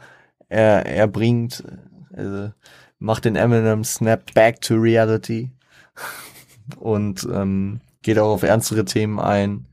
Er, 0.49 0.87
er 0.87 1.07
bringt, 1.07 1.65
also 2.13 2.53
macht 2.99 3.25
den 3.25 3.37
Eminem 3.37 3.85
Snap 3.85 4.35
back 4.35 4.61
to 4.61 4.75
reality 4.75 5.51
und 6.79 7.27
ähm, 7.33 7.81
geht 8.03 8.19
auch 8.19 8.35
auf 8.35 8.43
ernstere 8.43 8.85
Themen 8.85 9.19
ein, 9.19 9.67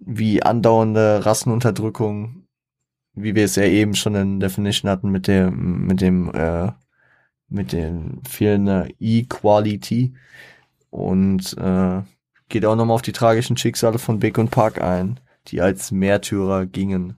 wie 0.00 0.42
andauernde 0.42 1.24
Rassenunterdrückung, 1.24 2.46
wie 3.14 3.34
wir 3.34 3.44
es 3.44 3.56
ja 3.56 3.64
eben 3.64 3.94
schon 3.94 4.14
in 4.14 4.40
Definition 4.40 4.90
hatten 4.90 5.10
mit 5.10 5.26
dem, 5.26 5.86
mit 5.86 6.00
dem, 6.00 6.32
äh, 6.34 6.72
mit 7.48 7.72
den 7.72 8.22
fehlender 8.28 8.88
Equality 8.98 10.14
und 10.90 11.56
äh, 11.58 12.02
geht 12.48 12.64
auch 12.64 12.76
nochmal 12.76 12.94
auf 12.94 13.02
die 13.02 13.12
tragischen 13.12 13.56
Schicksale 13.56 13.98
von 13.98 14.18
Big 14.18 14.38
und 14.38 14.50
Park 14.50 14.80
ein, 14.80 15.20
die 15.48 15.60
als 15.60 15.90
Märtyrer 15.90 16.66
gingen. 16.66 17.16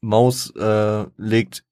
Maus 0.00 0.50
äh, 0.56 1.06
legt, 1.16 1.64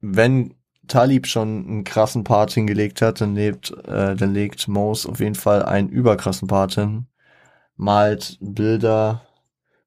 wenn 0.00 0.54
Talib 0.88 1.26
schon 1.26 1.66
einen 1.66 1.84
krassen 1.84 2.24
Part 2.24 2.52
hingelegt 2.52 3.00
hat, 3.00 3.20
dann, 3.20 3.34
lebt, 3.34 3.70
äh, 3.86 4.14
dann 4.14 4.34
legt 4.34 4.68
Maus 4.68 5.06
auf 5.06 5.20
jeden 5.20 5.34
Fall 5.34 5.62
einen 5.62 5.88
überkrassen 5.88 6.48
Part 6.48 6.74
hin, 6.74 7.06
malt 7.76 8.38
Bilder 8.40 9.26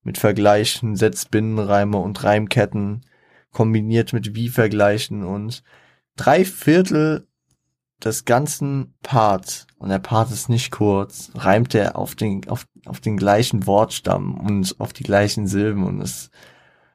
mit 0.04 0.18
Vergleichen, 0.18 0.96
setzt 0.96 1.32
Binnenreime 1.32 1.98
und 1.98 2.24
Reimketten, 2.24 3.06
kombiniert 3.52 4.14
mit 4.14 4.36
Wie-Vergleichen 4.36 5.24
und 5.24 5.64
drei 6.16 6.46
Viertel 6.46 7.28
des 8.04 8.26
ganzen 8.26 8.94
Parts, 9.02 9.66
und 9.80 9.90
der 9.90 10.00
Part 10.00 10.32
ist 10.32 10.50
nicht 10.50 10.72
kurz, 10.72 11.32
reimt 11.36 11.74
er 11.74 11.96
auf 11.96 12.16
den, 12.16 12.48
auf, 12.48 12.66
auf 12.86 13.00
den 13.00 13.18
gleichen 13.18 13.66
Wortstamm 13.66 14.36
und 14.40 14.80
auf 14.80 14.94
die 14.94 15.04
gleichen 15.04 15.48
Silben 15.48 15.84
und 15.84 16.02
es, 16.02 16.30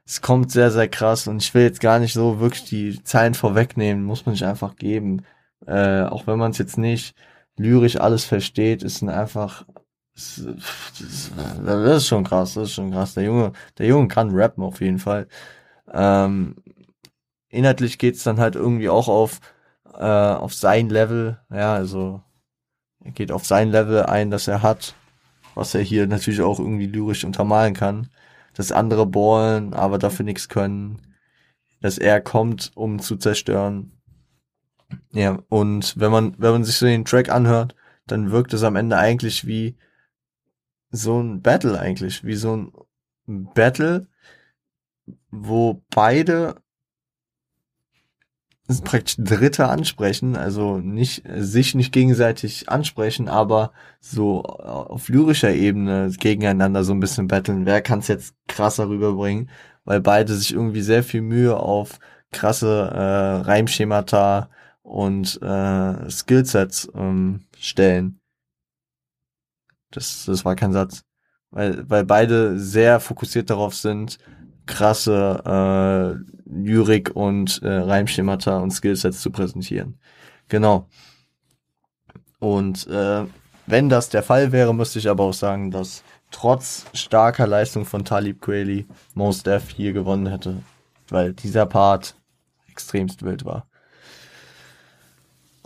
es 0.05 0.21
kommt 0.21 0.51
sehr, 0.51 0.71
sehr 0.71 0.87
krass 0.87 1.27
und 1.27 1.41
ich 1.41 1.53
will 1.53 1.63
jetzt 1.63 1.81
gar 1.81 1.99
nicht 1.99 2.13
so 2.13 2.39
wirklich 2.39 2.63
die 2.65 3.03
Zeilen 3.03 3.33
vorwegnehmen, 3.33 4.03
muss 4.03 4.25
man 4.25 4.35
sich 4.35 4.45
einfach 4.45 4.75
geben. 4.75 5.23
Äh, 5.65 6.03
auch 6.03 6.27
wenn 6.27 6.39
man 6.39 6.51
es 6.51 6.57
jetzt 6.57 6.77
nicht 6.77 7.15
lyrisch 7.57 7.97
alles 7.97 8.25
versteht, 8.25 8.83
ist 8.83 9.03
einfach, 9.03 9.65
das, 10.13 10.41
das 11.65 11.97
ist 11.97 12.07
schon 12.07 12.23
krass, 12.23 12.53
das 12.53 12.69
ist 12.69 12.73
schon 12.73 12.91
krass. 12.91 13.13
Der 13.15 13.23
Junge, 13.23 13.53
der 13.77 13.87
Junge 13.87 14.07
kann 14.07 14.31
rappen 14.31 14.63
auf 14.63 14.81
jeden 14.81 14.99
Fall. 14.99 15.27
Ähm, 15.91 16.55
inhaltlich 17.49 17.97
geht's 17.97 18.23
dann 18.23 18.39
halt 18.39 18.55
irgendwie 18.55 18.89
auch 18.89 19.07
auf 19.07 19.39
äh, 19.93 20.03
auf 20.03 20.53
sein 20.53 20.89
Level, 20.89 21.39
ja, 21.51 21.73
also 21.73 22.21
er 23.03 23.11
geht 23.11 23.31
auf 23.31 23.45
sein 23.45 23.69
Level 23.69 24.03
ein, 24.03 24.31
das 24.31 24.47
er 24.47 24.61
hat, 24.61 24.95
was 25.55 25.75
er 25.75 25.81
hier 25.81 26.07
natürlich 26.07 26.41
auch 26.41 26.59
irgendwie 26.59 26.87
lyrisch 26.87 27.25
untermalen 27.25 27.73
kann, 27.73 28.09
dass 28.53 28.71
andere 28.71 29.05
ballen, 29.05 29.73
aber 29.73 29.97
dafür 29.97 30.25
nichts 30.25 30.49
können, 30.49 31.01
dass 31.81 31.97
er 31.97 32.21
kommt, 32.21 32.71
um 32.75 32.99
zu 32.99 33.17
zerstören. 33.17 33.91
Ja, 35.11 35.39
und 35.49 35.99
wenn 35.99 36.11
man, 36.11 36.35
wenn 36.37 36.51
man 36.51 36.63
sich 36.63 36.77
so 36.77 36.85
den 36.85 37.05
Track 37.05 37.29
anhört, 37.29 37.75
dann 38.07 38.31
wirkt 38.31 38.53
es 38.53 38.63
am 38.63 38.75
Ende 38.75 38.97
eigentlich 38.97 39.47
wie 39.47 39.77
so 40.93 41.19
ein 41.19 41.41
Battle 41.41 41.77
eigentlich, 41.79 42.23
wie 42.23 42.35
so 42.35 42.55
ein 42.55 42.71
Battle, 43.53 44.07
wo 45.31 45.83
beide 45.89 46.61
praktisch 48.83 49.15
Dritte 49.17 49.67
ansprechen, 49.67 50.37
also 50.37 50.77
nicht 50.77 51.23
sich 51.35 51.75
nicht 51.75 51.91
gegenseitig 51.91 52.69
ansprechen, 52.69 53.27
aber 53.27 53.73
so 53.99 54.43
auf 54.43 55.09
lyrischer 55.09 55.53
Ebene 55.53 56.11
gegeneinander 56.17 56.83
so 56.83 56.93
ein 56.93 56.99
bisschen 56.99 57.27
betteln. 57.27 57.65
Wer 57.65 57.81
kann 57.81 57.99
es 57.99 58.07
jetzt 58.07 58.35
krasser 58.47 58.87
rüberbringen? 58.87 59.49
Weil 59.85 59.99
beide 59.99 60.33
sich 60.33 60.53
irgendwie 60.53 60.81
sehr 60.81 61.03
viel 61.03 61.21
Mühe 61.21 61.57
auf 61.57 61.99
krasse 62.31 62.89
äh, 62.93 63.45
Reimschemata 63.47 64.49
und 64.81 65.41
äh, 65.41 66.09
Skillsets 66.09 66.89
ähm, 66.95 67.41
stellen. 67.57 68.19
Das, 69.95 70.25
das 70.25 70.43
war 70.45 70.55
kein 70.55 70.73
Satz. 70.73 71.03
Weil, 71.51 71.87
weil 71.89 72.03
beide 72.03 72.57
sehr 72.57 72.99
fokussiert 72.99 73.49
darauf 73.49 73.75
sind, 73.75 74.17
krasse 74.65 75.43
äh, 75.45 76.33
Lyrik 76.49 77.15
und 77.15 77.61
äh, 77.61 77.69
Reimschemata 77.69 78.57
und 78.57 78.71
Skillsets 78.71 79.21
zu 79.21 79.31
präsentieren. 79.31 79.99
Genau. 80.47 80.87
Und 82.39 82.87
äh, 82.87 83.25
wenn 83.67 83.89
das 83.89 84.09
der 84.09 84.23
Fall 84.23 84.51
wäre, 84.51 84.73
müsste 84.73 84.99
ich 84.99 85.09
aber 85.09 85.23
auch 85.23 85.33
sagen, 85.33 85.71
dass 85.71 86.03
trotz 86.31 86.85
starker 86.93 87.47
Leistung 87.47 87.85
von 87.85 88.03
Talib 88.03 88.41
Kweli 88.41 88.87
Most 89.13 89.47
Def 89.47 89.69
hier 89.69 89.93
gewonnen 89.93 90.27
hätte, 90.27 90.57
weil 91.09 91.33
dieser 91.33 91.65
Part 91.65 92.15
extremst 92.69 93.23
wild 93.23 93.45
war. 93.45 93.67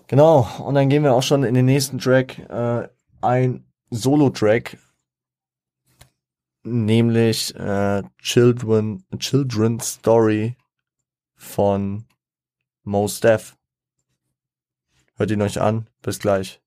Genau, 0.08 0.48
und 0.60 0.76
dann 0.76 0.90
gehen 0.90 1.04
wir 1.04 1.13
auch 1.13 1.24
schon 1.24 1.44
in 1.44 1.54
den 1.54 1.66
nächsten 1.66 2.00
Track, 2.00 2.40
äh, 2.50 2.88
ein 3.22 3.66
Solo-Track, 3.89 4.78
nämlich 6.63 7.56
äh, 7.56 8.04
Children, 8.21 9.04
Children's 9.17 9.93
Story 9.93 10.56
von 11.36 12.06
Mos 12.84 13.19
Def. 13.19 13.56
Hört 15.15 15.32
ihn 15.32 15.41
euch 15.41 15.60
an. 15.60 15.89
Bis 16.02 16.19
gleich. 16.19 16.62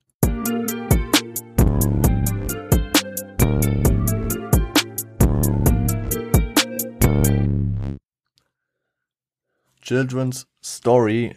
Children's 9.81 10.47
Story 10.63 11.37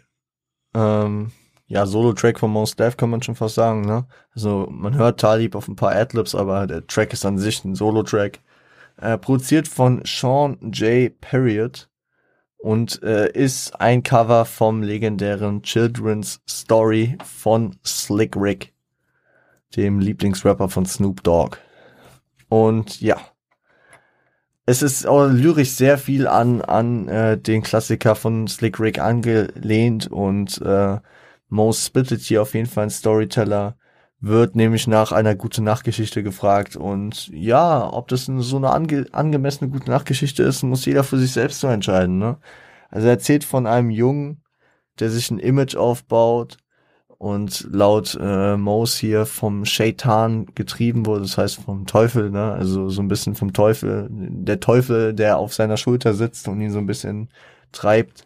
ähm, 0.76 1.32
ja, 1.74 1.88
Solo-Track 1.88 2.40
von 2.40 2.52
Most 2.52 2.80
Def 2.80 2.98
kann 2.98 3.10
man 3.10 3.24
schon 3.24 3.34
fast 3.34 3.56
sagen, 3.56 3.82
ne? 3.82 4.06
Also 4.36 4.68
man 4.70 4.94
hört 4.94 5.20
Talib 5.20 5.56
auf 5.56 5.68
ein 5.68 5.76
paar 5.76 5.96
Adlibs, 5.96 6.36
aber 6.36 6.68
der 6.68 6.86
Track 6.86 7.14
ist 7.14 7.26
an 7.26 7.40
sich 7.40 7.66
ein 7.66 7.74
Solo-Track. 7.74 8.42
Äh, 9.02 9.18
produziert 9.18 9.68
von 9.68 10.04
Sean 10.06 10.60
J. 10.72 11.20
Period 11.20 11.90
und 12.58 13.02
äh, 13.02 13.32
ist 13.32 13.82
ein 13.82 14.04
Cover 14.04 14.46
vom 14.46 14.84
legendären 14.84 15.64
Children's 15.64 16.42
Story 16.48 17.18
von 17.24 17.76
Slick 17.84 18.36
Rick, 18.38 18.72
dem 19.76 20.00
Lieblingsrapper 20.00 20.70
von 20.70 20.86
Snoop 20.86 21.24
Dogg. 21.24 21.58
Und 22.50 23.02
ja, 23.02 23.18
es 24.68 24.84
ist 24.84 25.08
auch 25.08 25.26
lyrisch 25.26 25.72
sehr 25.72 25.98
viel 25.98 26.28
an 26.28 26.62
an 26.62 27.08
äh, 27.08 27.36
den 27.36 27.64
Klassiker 27.64 28.14
von 28.14 28.48
Slick 28.48 28.80
Rick 28.80 29.00
angelehnt 29.00 30.06
und 30.12 30.62
äh, 30.62 31.00
Most 31.54 31.86
Spitted 31.86 32.22
hier 32.22 32.42
auf 32.42 32.56
jeden 32.56 32.68
Fall 32.68 32.86
ein 32.86 32.90
Storyteller 32.90 33.78
wird 34.20 34.56
nämlich 34.56 34.88
nach 34.88 35.12
einer 35.12 35.36
gute 35.36 35.62
Nachtgeschichte 35.62 36.24
gefragt 36.24 36.76
und 36.76 37.28
ja, 37.28 37.92
ob 37.94 38.08
das 38.08 38.26
so 38.26 38.58
eine 38.58 38.72
ange 38.72 39.06
angemessene 39.12 39.70
gute 39.70 39.92
Nachtgeschichte 39.92 40.44
ist, 40.44 40.64
muss 40.64 40.86
jeder 40.86 41.04
für 41.04 41.20
sich 41.20 41.32
selbst 41.32 41.60
so 41.60 41.68
entscheiden. 41.68 42.18
Ne? 42.18 42.38
Also 42.90 43.08
er 43.08 43.14
erzählt 43.14 43.44
von 43.44 43.68
einem 43.68 43.92
Jungen, 43.92 44.42
der 45.00 45.12
sich 45.12 45.30
ein 45.30 45.40
Image 45.40 45.76
aufbaut 45.76 46.58
und 47.20 47.68
laut 47.72 48.18
äh, 48.20 48.58
Mose 48.58 49.00
hier 49.00 49.26
vom 49.26 49.66
Shaitan 49.66 50.48
getrieben 50.56 51.06
wurde, 51.06 51.22
das 51.22 51.38
heißt 51.38 51.62
vom 51.62 51.86
Teufel, 51.86 52.32
ne? 52.32 52.52
Also 52.54 52.90
so 52.90 53.02
ein 53.02 53.08
bisschen 53.08 53.36
vom 53.36 53.54
Teufel, 53.54 54.08
der 54.12 54.60
Teufel, 54.60 55.14
der 55.14 55.38
auf 55.38 55.54
seiner 55.54 55.78
Schulter 55.78 56.14
sitzt 56.14 56.48
und 56.48 56.62
ihn 56.62 56.72
so 56.72 56.80
ein 56.80 56.88
bisschen 56.88 57.30
treibt. 57.72 58.26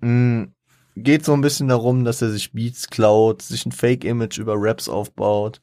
Mhm. 0.00 0.54
Geht 1.02 1.24
so 1.24 1.32
ein 1.32 1.40
bisschen 1.40 1.68
darum, 1.68 2.04
dass 2.04 2.22
er 2.22 2.30
sich 2.30 2.52
Beats 2.52 2.88
klaut, 2.88 3.42
sich 3.42 3.66
ein 3.66 3.72
Fake-Image 3.72 4.38
über 4.38 4.54
Raps 4.56 4.88
aufbaut, 4.88 5.60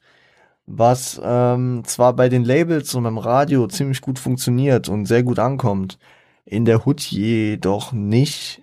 was 0.66 1.20
ähm, 1.22 1.82
zwar 1.84 2.14
bei 2.14 2.28
den 2.28 2.44
Labels 2.44 2.94
und 2.94 3.04
beim 3.04 3.18
Radio 3.18 3.66
ziemlich 3.66 4.00
gut 4.00 4.18
funktioniert 4.18 4.88
und 4.88 5.06
sehr 5.06 5.22
gut 5.22 5.38
ankommt, 5.38 5.98
in 6.44 6.64
der 6.64 6.86
Hood 6.86 7.00
jedoch 7.00 7.92
nicht. 7.92 8.62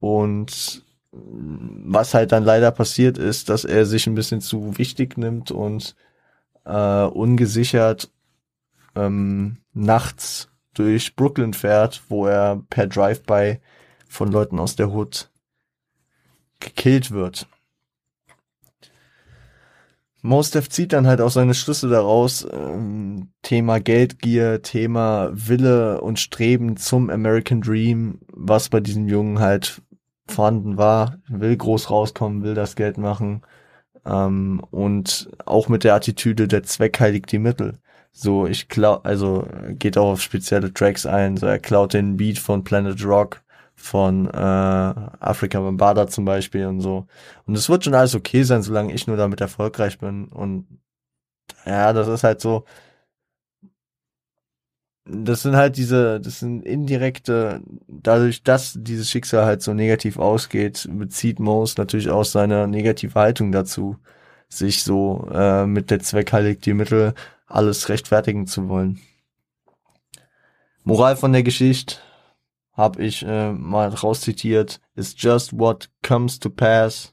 Und 0.00 0.84
was 1.12 2.14
halt 2.14 2.32
dann 2.32 2.44
leider 2.44 2.70
passiert 2.70 3.18
ist, 3.18 3.48
dass 3.48 3.64
er 3.64 3.86
sich 3.86 4.06
ein 4.06 4.14
bisschen 4.14 4.40
zu 4.40 4.78
wichtig 4.78 5.16
nimmt 5.16 5.50
und 5.50 5.96
äh, 6.64 7.04
ungesichert 7.04 8.10
ähm, 8.94 9.58
nachts 9.72 10.48
durch 10.74 11.16
Brooklyn 11.16 11.54
fährt, 11.54 12.02
wo 12.08 12.26
er 12.26 12.62
per 12.70 12.86
Drive-by 12.86 13.58
von 14.08 14.30
Leuten 14.30 14.58
aus 14.58 14.76
der 14.76 14.92
Hood 14.92 15.30
gekillt 16.60 17.10
wird. 17.10 17.46
Mostef 20.20 20.68
zieht 20.68 20.92
dann 20.92 21.06
halt 21.06 21.20
auch 21.20 21.30
seine 21.30 21.54
Schlüsse 21.54 21.88
daraus, 21.88 22.46
ähm, 22.52 23.28
Thema 23.42 23.78
Geldgier, 23.78 24.62
Thema 24.62 25.30
Wille 25.32 26.00
und 26.00 26.18
Streben 26.18 26.76
zum 26.76 27.08
American 27.08 27.60
Dream, 27.60 28.18
was 28.32 28.68
bei 28.68 28.80
diesem 28.80 29.06
Jungen 29.06 29.38
halt 29.38 29.80
vorhanden 30.26 30.76
war, 30.76 31.18
will 31.28 31.56
groß 31.56 31.90
rauskommen, 31.90 32.42
will 32.42 32.54
das 32.54 32.74
Geld 32.74 32.98
machen 32.98 33.42
ähm, 34.04 34.60
und 34.70 35.30
auch 35.46 35.68
mit 35.68 35.84
der 35.84 35.94
Attitüde, 35.94 36.48
der 36.48 36.62
Zweck 36.64 36.98
heiligt 37.00 37.30
die 37.30 37.38
Mittel. 37.38 37.78
So, 38.10 38.46
ich 38.46 38.68
klau, 38.68 38.94
also 39.04 39.46
geht 39.78 39.96
auch 39.96 40.12
auf 40.12 40.22
spezielle 40.22 40.72
Tracks 40.72 41.06
ein, 41.06 41.36
so 41.36 41.46
er 41.46 41.58
klaut 41.58 41.94
den 41.94 42.16
Beat 42.16 42.38
von 42.38 42.64
Planet 42.64 43.04
Rock, 43.04 43.42
von 43.78 44.26
äh, 44.26 44.36
Afrika 44.36 45.60
Bambada 45.60 46.08
zum 46.08 46.24
Beispiel 46.24 46.66
und 46.66 46.80
so. 46.80 47.06
Und 47.46 47.56
es 47.56 47.68
wird 47.68 47.84
schon 47.84 47.94
alles 47.94 48.14
okay 48.14 48.42
sein, 48.42 48.62
solange 48.62 48.92
ich 48.92 49.06
nur 49.06 49.16
damit 49.16 49.40
erfolgreich 49.40 49.98
bin. 49.98 50.28
Und 50.28 50.66
ja, 51.64 51.92
das 51.92 52.08
ist 52.08 52.24
halt 52.24 52.40
so, 52.40 52.64
das 55.04 55.42
sind 55.42 55.56
halt 55.56 55.76
diese, 55.76 56.20
das 56.20 56.40
sind 56.40 56.64
indirekte, 56.66 57.62
dadurch, 57.86 58.42
dass 58.42 58.74
dieses 58.76 59.10
Schicksal 59.10 59.46
halt 59.46 59.62
so 59.62 59.72
negativ 59.74 60.18
ausgeht, 60.18 60.88
bezieht 60.90 61.40
Moos 61.40 61.76
natürlich 61.78 62.10
auch 62.10 62.24
seine 62.24 62.68
negative 62.68 63.14
Haltung 63.14 63.52
dazu, 63.52 63.96
sich 64.48 64.82
so 64.82 65.28
äh, 65.32 65.66
mit 65.66 65.90
der 65.90 66.00
Zweckheilig 66.00 66.60
die 66.60 66.74
Mittel 66.74 67.14
alles 67.46 67.88
rechtfertigen 67.88 68.46
zu 68.46 68.68
wollen. 68.68 69.00
Moral 70.84 71.16
von 71.16 71.32
der 71.32 71.42
Geschichte 71.42 71.96
habe 72.78 73.02
ich 73.02 73.24
äh, 73.26 73.52
mal 73.52 73.88
rauszitiert, 73.88 74.80
is 74.94 75.14
just 75.18 75.52
what 75.52 75.90
comes 76.02 76.38
to 76.38 76.48
pass 76.48 77.12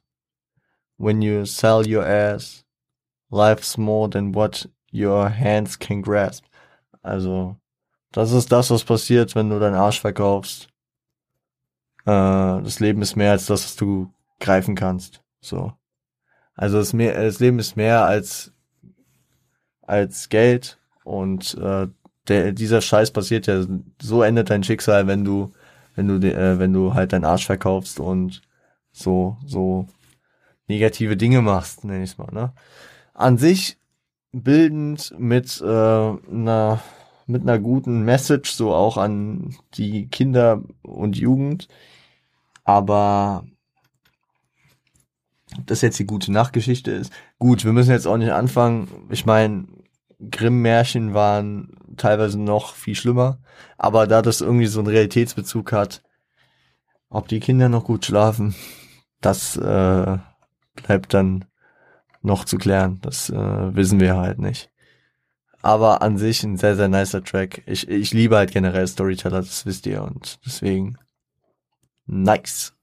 when 0.98 1.24
you 1.24 1.44
sell 1.44 1.84
your 1.86 2.06
ass. 2.06 2.64
Life's 3.32 3.76
more 3.76 4.08
than 4.08 4.36
what 4.36 4.70
your 4.94 5.28
hands 5.28 5.78
can 5.78 6.04
grasp. 6.04 6.46
Also 7.02 7.58
das 8.12 8.32
ist 8.32 8.52
das, 8.52 8.70
was 8.70 8.84
passiert, 8.84 9.34
wenn 9.34 9.50
du 9.50 9.60
deinen 9.60 9.76
Arsch 9.76 10.00
verkaufst. 10.00 10.70
Äh, 12.06 12.62
das 12.62 12.80
Leben 12.80 13.02
ist 13.02 13.16
mehr 13.16 13.32
als 13.32 13.48
das, 13.48 13.66
was 13.66 13.76
du 13.76 14.14
greifen 14.40 14.76
kannst. 14.76 15.24
So. 15.42 15.74
Also 16.54 16.78
das, 16.78 16.94
mehr, 16.94 17.22
das 17.22 17.40
Leben 17.40 17.58
ist 17.58 17.76
mehr 17.76 18.06
als 18.06 18.54
als 19.82 20.30
Geld 20.30 20.80
und 21.04 21.56
äh, 21.56 21.88
der, 22.28 22.52
dieser 22.52 22.82
Scheiß 22.82 23.12
passiert 23.12 23.48
ja, 23.48 23.66
so 24.02 24.24
endet 24.24 24.50
dein 24.50 24.64
Schicksal, 24.64 25.08
wenn 25.08 25.24
du, 25.24 25.52
wenn 25.96 26.08
du, 26.08 26.16
äh, 26.16 26.60
wenn 26.60 26.74
du 26.74 26.94
halt 26.94 27.14
deinen 27.14 27.26
Arsch 27.26 27.46
verkaufst 27.46 28.00
und 28.00 28.42
so, 28.92 29.38
so 29.46 29.88
negative 30.68 31.18
Dinge 31.18 31.42
machst, 31.42 31.84
nenn 31.84 32.04
ich's 32.04 32.18
mal, 32.18 32.32
ne? 32.32 32.54
An 33.14 33.38
sich 33.38 33.78
bildend 34.32 35.14
mit 35.18 35.62
äh, 35.62 35.66
einer 35.66 36.82
mit 37.28 37.42
einer 37.42 37.60
guten 37.60 38.04
Message, 38.04 38.52
so 38.52 38.74
auch 38.74 38.98
an 38.98 39.56
die 39.76 40.08
Kinder 40.08 40.62
und 40.84 41.18
Jugend. 41.18 41.68
Aber 42.64 43.46
das 45.66 45.82
jetzt 45.82 46.00
die 46.00 46.06
gute 46.06 46.32
Nachtgeschichte 46.32 46.92
ist. 46.92 47.12
Gut, 47.40 47.66
wir 47.66 47.74
müssen 47.74 47.92
jetzt 47.92 48.08
auch 48.08 48.18
nicht 48.18 48.32
anfangen. 48.32 48.88
Ich 49.10 49.26
meine, 49.26 49.66
Grimm-Märchen 50.32 51.14
waren 51.14 51.76
teilweise 51.98 52.40
noch 52.40 52.76
viel 52.76 52.96
schlimmer. 52.96 53.40
Aber 53.78 54.08
da 54.08 54.22
das 54.22 54.42
irgendwie 54.42 54.68
so 54.68 54.80
einen 54.80 54.90
Realitätsbezug 54.90 55.72
hat, 55.72 56.04
ob 57.10 57.28
die 57.28 57.40
Kinder 57.40 57.70
noch 57.70 57.86
gut 57.86 58.06
schlafen, 58.06 58.56
das 59.22 59.58
äh, 59.58 60.18
bleibt 60.76 61.14
dann 61.14 61.46
noch 62.22 62.46
zu 62.46 62.58
klären. 62.58 63.00
Das 63.02 63.30
äh, 63.30 63.76
wissen 63.76 64.00
wir 64.00 64.18
halt 64.18 64.40
nicht 64.40 64.72
aber 65.66 66.04
an 66.04 66.20
sich 66.20 66.44
ein 66.44 66.58
sehr, 66.58 66.76
sehr 66.76 66.90
nicer 66.90 67.24
Track. 67.24 67.64
Ich, 67.66 67.90
ich 67.90 68.14
liebe 68.14 68.38
halt 68.38 68.52
generell 68.52 68.86
Storyteller, 68.86 69.40
das 69.40 69.66
wisst 69.66 69.88
ihr 69.88 70.04
und 70.04 70.38
deswegen 70.46 71.00
nice. 72.06 72.76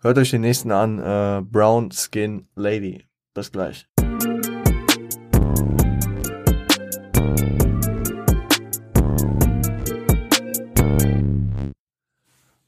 Hört 0.00 0.18
euch 0.18 0.30
den 0.30 0.40
nächsten 0.40 0.72
an, 0.72 0.98
äh, 0.98 1.40
Brown 1.42 1.92
Skin 1.92 2.48
Lady. 2.56 3.06
Bis 3.32 3.52
gleich. 3.52 3.89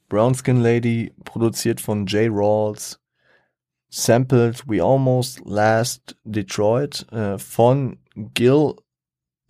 Brown 0.09 0.35
Skin 0.35 0.61
Lady, 0.61 1.11
produziert 1.25 1.81
von 1.81 2.05
Jay 2.05 2.27
Rawls, 2.31 2.99
sampled 3.89 4.67
We 4.67 4.83
Almost 4.83 5.41
Last 5.43 6.15
Detroit 6.23 7.11
äh, 7.11 7.37
von 7.39 7.97
Gil 8.15 8.75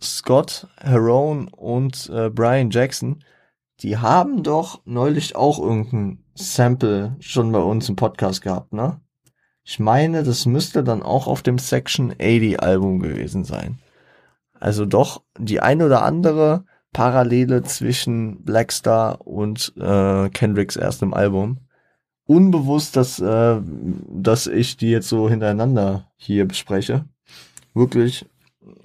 Scott 0.02 0.66
Herone 0.78 1.48
und 1.56 2.10
äh, 2.12 2.30
Brian 2.30 2.70
Jackson, 2.70 3.22
die 3.80 3.98
haben 3.98 4.42
doch 4.42 4.80
neulich 4.84 5.36
auch 5.36 5.58
irgendein 5.58 6.24
Sample 6.34 7.16
schon 7.20 7.52
bei 7.52 7.60
uns 7.60 7.88
im 7.88 7.96
Podcast 7.96 8.42
gehabt, 8.42 8.72
ne? 8.72 9.00
Ich 9.64 9.78
meine, 9.78 10.22
das 10.22 10.44
müsste 10.44 10.84
dann 10.84 11.02
auch 11.02 11.26
auf 11.26 11.42
dem 11.42 11.58
Section 11.58 12.10
80 12.12 12.62
Album 12.62 13.00
gewesen 13.00 13.44
sein. 13.44 13.78
Also 14.64 14.86
doch 14.86 15.20
die 15.38 15.60
ein 15.60 15.82
oder 15.82 16.04
andere 16.04 16.64
Parallele 16.94 17.64
zwischen 17.64 18.44
Blackstar 18.44 19.26
und 19.26 19.74
äh, 19.76 20.30
Kendricks 20.30 20.76
erstem 20.76 21.12
Album. 21.12 21.58
Unbewusst, 22.24 22.96
dass, 22.96 23.20
äh, 23.20 23.60
dass 24.08 24.46
ich 24.46 24.78
die 24.78 24.88
jetzt 24.88 25.10
so 25.10 25.28
hintereinander 25.28 26.08
hier 26.16 26.48
bespreche. 26.48 27.04
Wirklich 27.74 28.24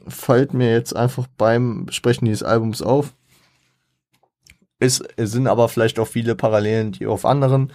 fällt 0.10 0.54
mir 0.54 0.70
jetzt 0.70 0.94
einfach 0.94 1.28
beim 1.38 1.86
Besprechen 1.86 2.26
dieses 2.26 2.44
Albums 2.44 2.82
auf. 2.82 3.16
Es, 4.80 5.02
es 5.16 5.32
sind 5.32 5.48
aber 5.48 5.70
vielleicht 5.70 5.98
auch 6.00 6.08
viele 6.10 6.36
Parallelen, 6.36 6.92
die 6.92 7.08
auf 7.08 7.24
anderen 7.24 7.72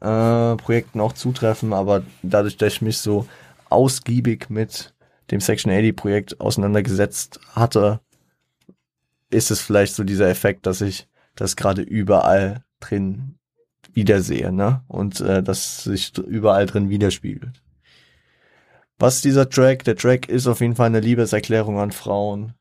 äh, 0.00 0.54
Projekten 0.56 1.00
auch 1.00 1.14
zutreffen, 1.14 1.72
aber 1.72 2.02
dadurch, 2.22 2.58
dass 2.58 2.74
ich 2.74 2.82
mich 2.82 2.98
so 2.98 3.26
ausgiebig 3.70 4.50
mit 4.50 4.92
dem 5.30 5.40
Section 5.40 5.72
80 5.72 5.96
Projekt 5.96 6.40
auseinandergesetzt 6.40 7.40
hatte, 7.54 8.00
ist 9.30 9.50
es 9.50 9.60
vielleicht 9.60 9.94
so 9.94 10.04
dieser 10.04 10.28
Effekt, 10.28 10.66
dass 10.66 10.80
ich 10.80 11.08
das 11.34 11.56
gerade 11.56 11.82
überall 11.82 12.64
drin 12.80 13.38
wiedersehe, 13.92 14.52
ne? 14.52 14.84
Und 14.88 15.20
äh, 15.20 15.42
das 15.42 15.84
sich 15.84 16.16
überall 16.18 16.66
drin 16.66 16.88
widerspiegelt. 16.88 17.62
Was 18.98 19.20
dieser 19.20 19.48
Track? 19.48 19.84
Der 19.84 19.96
Track 19.96 20.28
ist 20.28 20.46
auf 20.46 20.60
jeden 20.60 20.74
Fall 20.74 20.86
eine 20.86 21.00
Liebeserklärung 21.00 21.78
an 21.78 21.92
Frauen. 21.92 22.54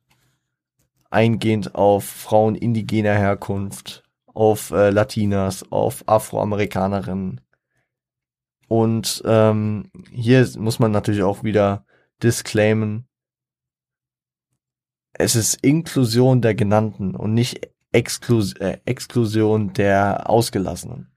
Eingehend 1.09 1.73
auf 1.73 2.03
Frauen 2.03 2.55
indigener 2.55 3.15
Herkunft, 3.15 4.03
auf 4.27 4.71
äh, 4.71 4.89
Latinas, 4.89 5.71
auf 5.71 6.03
Afroamerikanerinnen. 6.07 7.41
Und 8.67 9.23
ähm, 9.25 9.89
hier 10.11 10.47
muss 10.57 10.79
man 10.79 10.91
natürlich 10.91 11.23
auch 11.23 11.43
wieder 11.43 11.85
disclaimen, 12.23 13.07
es 15.13 15.35
ist 15.35 15.55
Inklusion 15.63 16.41
der 16.41 16.55
Genannten 16.55 17.15
und 17.15 17.33
nicht 17.33 17.69
Exklus 17.91 18.53
äh, 18.53 18.77
Exklusion 18.85 19.73
der 19.73 20.29
Ausgelassenen. 20.29 21.09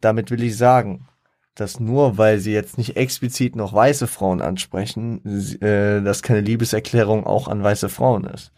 Damit 0.00 0.30
will 0.30 0.42
ich 0.42 0.56
sagen, 0.56 1.08
dass 1.54 1.78
nur 1.78 2.18
weil 2.18 2.38
sie 2.38 2.52
jetzt 2.52 2.78
nicht 2.78 2.96
explizit 2.96 3.54
noch 3.56 3.72
weiße 3.72 4.06
Frauen 4.06 4.40
ansprechen, 4.40 5.24
äh, 5.60 6.02
dass 6.02 6.22
keine 6.22 6.40
Liebeserklärung 6.40 7.24
auch 7.24 7.48
an 7.48 7.62
weiße 7.62 7.88
Frauen 7.88 8.24
ist. 8.24 8.52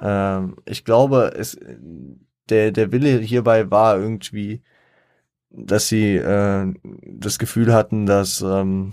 Ähm, 0.00 0.56
ich 0.66 0.84
glaube, 0.84 1.32
es, 1.36 1.58
der, 2.48 2.72
der 2.72 2.92
Wille 2.92 3.18
hierbei 3.18 3.70
war 3.70 3.98
irgendwie, 3.98 4.62
dass 5.50 5.88
sie 5.88 6.16
äh, 6.16 6.72
das 7.04 7.38
Gefühl 7.38 7.72
hatten, 7.72 8.06
dass 8.06 8.42
ähm, 8.42 8.92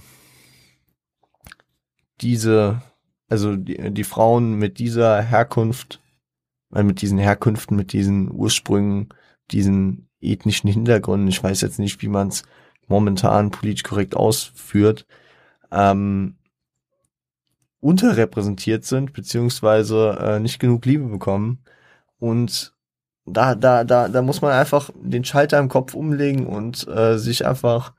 diese, 2.22 2.82
also 3.28 3.56
die, 3.56 3.92
die 3.94 4.04
Frauen 4.04 4.56
mit 4.56 4.80
dieser 4.80 5.22
Herkunft, 5.22 6.02
äh, 6.74 6.84
mit 6.84 7.02
diesen 7.02 7.18
Herkünften, 7.18 7.76
mit 7.76 7.94
diesen 7.94 8.32
Ursprüngen, 8.32 9.10
diesen 9.52 10.10
ethnischen 10.22 10.70
Hintergründen, 10.70 11.28
ich 11.28 11.44
weiß 11.44 11.62
jetzt 11.62 11.80
nicht, 11.80 12.02
wie 12.02 12.08
man 12.08 12.30
es 12.30 12.44
momentan 12.88 13.52
politisch 13.52 13.84
korrekt 13.84 14.16
ausführt, 14.16 15.06
ähm, 15.72 16.38
unterrepräsentiert 17.80 18.84
sind, 18.86 19.14
beziehungsweise 19.14 20.18
äh, 20.20 20.40
nicht 20.40 20.60
genug 20.60 20.86
Liebe 20.86 21.06
bekommen. 21.06 21.64
Und 22.18 22.74
da, 23.26 23.56
da, 23.56 23.84
da, 23.84 24.08
da 24.08 24.22
muss 24.22 24.42
man 24.42 24.52
einfach 24.52 24.90
den 24.96 25.24
Schalter 25.24 25.60
im 25.60 25.70
Kopf 25.70 25.94
umlegen 25.94 26.48
und 26.48 26.88
äh, 26.88 27.18
sich 27.18 27.46
einfach 27.46 27.94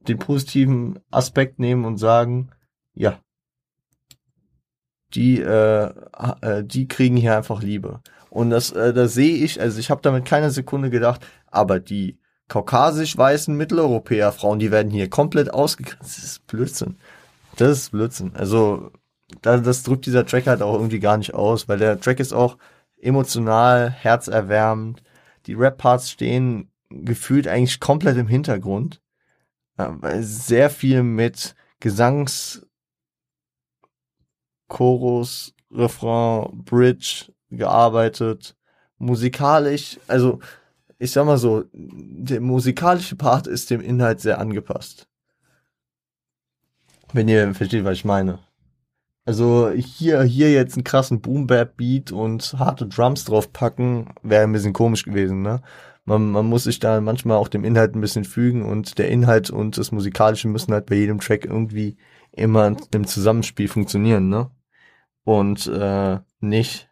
den 0.00 0.18
positiven 0.18 0.98
Aspekt 1.10 1.58
nehmen 1.58 1.84
und 1.84 1.98
sagen, 1.98 2.50
ja, 2.94 3.20
die, 5.14 5.40
äh, 5.40 5.90
äh, 6.42 6.64
die 6.64 6.88
kriegen 6.88 7.16
hier 7.16 7.36
einfach 7.36 7.62
Liebe. 7.62 8.00
Und 8.30 8.50
das, 8.50 8.72
äh, 8.72 8.92
das 8.92 9.14
sehe 9.14 9.36
ich, 9.36 9.60
also 9.60 9.78
ich 9.78 9.90
habe 9.90 10.02
damit 10.02 10.24
keine 10.24 10.50
Sekunde 10.50 10.90
gedacht, 10.90 11.26
aber 11.46 11.80
die 11.80 12.18
kaukasisch-weißen 12.48 13.56
Mitteleuropäer 13.56 14.32
Frauen, 14.32 14.58
die 14.58 14.70
werden 14.70 14.90
hier 14.90 15.08
komplett 15.10 15.52
ausgegrenzt. 15.52 15.98
Das 16.18 16.18
ist 16.24 16.46
Blödsinn. 16.46 16.96
Das 17.56 17.70
ist 17.78 17.90
Blödsinn. 17.90 18.32
Also, 18.34 18.90
das, 19.42 19.62
das 19.62 19.82
drückt 19.82 20.06
dieser 20.06 20.26
Track 20.26 20.46
halt 20.46 20.62
auch 20.62 20.74
irgendwie 20.74 21.00
gar 21.00 21.16
nicht 21.18 21.34
aus, 21.34 21.68
weil 21.68 21.78
der 21.78 22.00
Track 22.00 22.20
ist 22.20 22.32
auch 22.32 22.56
emotional, 23.00 23.90
herzerwärmend. 23.90 25.02
Die 25.46 25.54
Rap-Parts 25.54 26.10
stehen 26.10 26.70
gefühlt 26.90 27.46
eigentlich 27.48 27.80
komplett 27.80 28.16
im 28.16 28.28
Hintergrund. 28.28 29.00
Weil 29.76 30.22
sehr 30.22 30.70
viel 30.70 31.02
mit 31.02 31.54
Gesangs, 31.80 32.66
Chorus, 34.68 35.54
Refrain, 35.70 36.62
Bridge 36.64 37.32
gearbeitet. 37.50 38.54
Musikalisch, 38.98 39.98
also 40.06 40.40
ich 40.98 41.12
sag 41.12 41.26
mal 41.26 41.38
so, 41.38 41.64
der 41.72 42.40
musikalische 42.40 43.16
Part 43.16 43.46
ist 43.46 43.70
dem 43.70 43.80
Inhalt 43.80 44.20
sehr 44.20 44.38
angepasst. 44.38 45.08
Wenn 47.12 47.28
ihr 47.28 47.54
versteht, 47.54 47.84
was 47.84 47.94
ich 47.94 48.04
meine. 48.04 48.40
Also 49.24 49.70
hier, 49.70 50.22
hier 50.22 50.52
jetzt 50.52 50.74
einen 50.74 50.84
krassen 50.84 51.20
Boom-Bap-Beat 51.20 52.12
und 52.12 52.54
harte 52.58 52.86
Drums 52.86 53.24
draufpacken, 53.24 54.14
wäre 54.22 54.42
ein 54.42 54.52
bisschen 54.52 54.72
komisch 54.72 55.04
gewesen, 55.04 55.42
ne? 55.42 55.62
Man, 56.04 56.30
man 56.30 56.46
muss 56.46 56.64
sich 56.64 56.78
da 56.78 57.02
manchmal 57.02 57.36
auch 57.36 57.48
dem 57.48 57.64
Inhalt 57.64 57.94
ein 57.94 58.00
bisschen 58.00 58.24
fügen 58.24 58.64
und 58.64 58.96
der 58.96 59.10
Inhalt 59.10 59.50
und 59.50 59.76
das 59.76 59.92
Musikalische 59.92 60.48
müssen 60.48 60.72
halt 60.72 60.86
bei 60.86 60.94
jedem 60.94 61.20
Track 61.20 61.44
irgendwie 61.44 61.98
immer 62.32 62.74
im 62.94 63.06
Zusammenspiel 63.06 63.68
funktionieren, 63.68 64.30
ne? 64.30 64.50
Und 65.28 65.66
äh, 65.66 66.20
nicht 66.40 66.88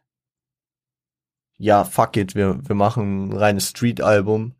ja, 1.58 1.84
fuck 1.84 2.16
it, 2.16 2.34
wir, 2.34 2.58
wir 2.66 2.74
machen 2.74 3.28
ein 3.28 3.32
reines 3.32 3.70
Street-Album. 3.70 4.52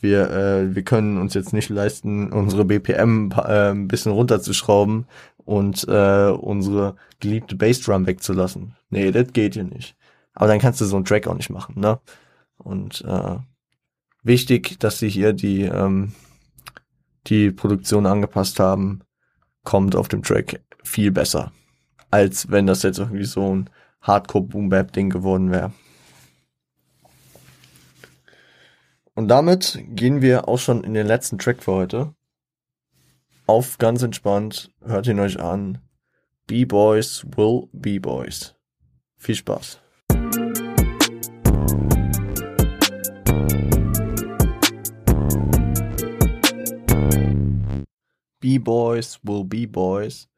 Wir, 0.00 0.30
äh, 0.30 0.74
wir 0.74 0.82
können 0.82 1.18
uns 1.18 1.34
jetzt 1.34 1.52
nicht 1.52 1.68
leisten, 1.68 2.32
unsere 2.32 2.64
BPM 2.64 3.30
äh, 3.30 3.70
ein 3.70 3.86
bisschen 3.86 4.10
runterzuschrauben 4.12 5.06
und 5.36 5.86
äh, 5.88 6.30
unsere 6.30 6.96
geliebte 7.20 7.54
Bassdrum 7.54 8.06
wegzulassen. 8.06 8.74
Nee, 8.90 9.12
das 9.12 9.32
geht 9.32 9.54
ja 9.54 9.62
nicht. 9.62 9.94
Aber 10.34 10.48
dann 10.48 10.58
kannst 10.58 10.80
du 10.80 10.84
so 10.84 10.96
einen 10.96 11.04
Track 11.04 11.28
auch 11.28 11.36
nicht 11.36 11.50
machen, 11.50 11.78
ne? 11.78 12.00
Und 12.56 13.04
äh, 13.06 13.36
wichtig, 14.24 14.80
dass 14.80 14.98
sie 14.98 15.08
hier 15.08 15.32
die, 15.32 15.62
ähm, 15.62 16.12
die 17.28 17.52
Produktion 17.52 18.06
angepasst 18.06 18.58
haben, 18.58 19.02
kommt 19.62 19.94
auf 19.94 20.08
dem 20.08 20.22
Track 20.22 20.60
viel 20.82 21.12
besser. 21.12 21.52
Als 22.12 22.50
wenn 22.50 22.66
das 22.66 22.82
jetzt 22.82 22.98
irgendwie 22.98 23.24
so 23.24 23.54
ein 23.54 23.70
Hardcore-Boom-Bap-Ding 24.02 25.08
geworden 25.08 25.50
wäre. 25.50 25.72
Und 29.14 29.28
damit 29.28 29.82
gehen 29.88 30.20
wir 30.20 30.46
auch 30.46 30.58
schon 30.58 30.84
in 30.84 30.92
den 30.92 31.06
letzten 31.06 31.38
Track 31.38 31.62
für 31.62 31.72
heute. 31.72 32.14
Auf 33.46 33.78
ganz 33.78 34.02
entspannt, 34.02 34.70
hört 34.84 35.06
ihn 35.06 35.20
euch 35.20 35.40
an. 35.40 35.78
B-Boys 36.46 37.24
will 37.34 37.68
B-Boys. 37.72 38.56
Viel 39.16 39.34
Spaß. 39.34 39.80
B-Boys 48.40 49.18
will 49.22 49.44
B-Boys. 49.44 50.28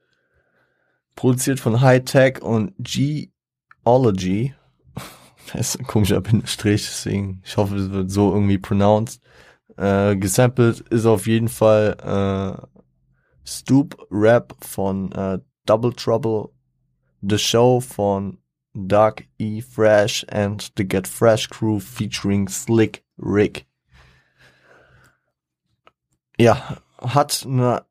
Produziert 1.14 1.60
von 1.60 1.80
High 1.80 2.04
Tech 2.04 2.42
und 2.42 2.74
Geology 2.78 4.54
das 5.52 5.74
ist 5.74 5.80
ein 5.80 5.86
komischer 5.86 6.20
Bindestrich, 6.20 6.84
deswegen, 6.84 7.42
ich 7.44 7.56
hoffe, 7.56 7.76
es 7.76 7.90
wird 7.90 8.10
so 8.10 8.32
irgendwie 8.32 8.58
pronounced. 8.58 9.20
Äh, 9.76 10.16
gesampelt 10.16 10.80
ist 10.90 11.06
auf 11.06 11.26
jeden 11.26 11.48
Fall 11.48 11.96
äh, 12.00 12.78
Stoop 13.44 14.06
Rap 14.10 14.54
von 14.60 15.10
äh, 15.12 15.38
Double 15.66 15.92
Trouble, 15.92 16.50
The 17.22 17.38
Show 17.38 17.80
von 17.80 18.38
Doug 18.74 19.24
E. 19.38 19.60
Fresh 19.62 20.26
and 20.30 20.72
The 20.76 20.86
Get 20.86 21.08
Fresh 21.08 21.48
Crew 21.48 21.80
featuring 21.80 22.48
Slick 22.48 23.04
Rick. 23.18 23.66
Ja, 26.38 26.78
hat 26.98 27.44
eine 27.46 27.84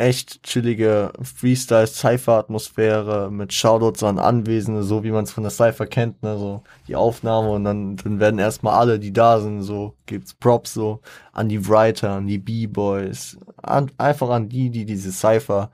echt 0.00 0.42
chillige 0.42 1.12
Freestyle-Cypher-Atmosphäre 1.22 3.30
mit 3.30 3.52
Shoutouts 3.52 4.02
an 4.02 4.18
Anwesende, 4.18 4.82
so 4.82 5.04
wie 5.04 5.10
man 5.10 5.24
es 5.24 5.32
von 5.32 5.44
der 5.44 5.50
Cypher 5.50 5.86
kennt, 5.86 6.22
ne, 6.22 6.38
so 6.38 6.62
die 6.88 6.96
Aufnahme 6.96 7.50
und 7.50 7.64
dann, 7.64 7.96
dann 7.96 8.18
werden 8.18 8.40
erstmal 8.40 8.78
alle, 8.78 8.98
die 8.98 9.12
da 9.12 9.40
sind, 9.40 9.62
so 9.62 9.96
gibt's 10.06 10.34
Props 10.34 10.72
so 10.74 11.00
an 11.32 11.48
die 11.48 11.68
Writer, 11.68 12.12
an 12.12 12.26
die 12.26 12.38
B-Boys, 12.38 13.38
an, 13.62 13.90
einfach 13.98 14.30
an 14.30 14.48
die, 14.48 14.70
die 14.70 14.86
diese 14.86 15.12
Cypher 15.12 15.70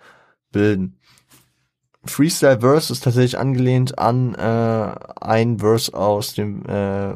bilden. 0.53 0.99
Freestyle 2.05 2.61
Verse 2.61 2.93
ist 2.93 3.05
tatsächlich 3.05 3.39
angelehnt 3.39 3.99
an 3.99 4.35
äh, 4.35 4.95
ein 5.21 5.59
Verse 5.59 5.93
aus 5.95 6.35
dem 6.35 6.65
äh, 6.67 7.15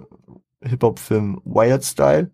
Hip-Hop-Film 0.63 1.41
Wild 1.45 1.85
Style. 1.85 2.31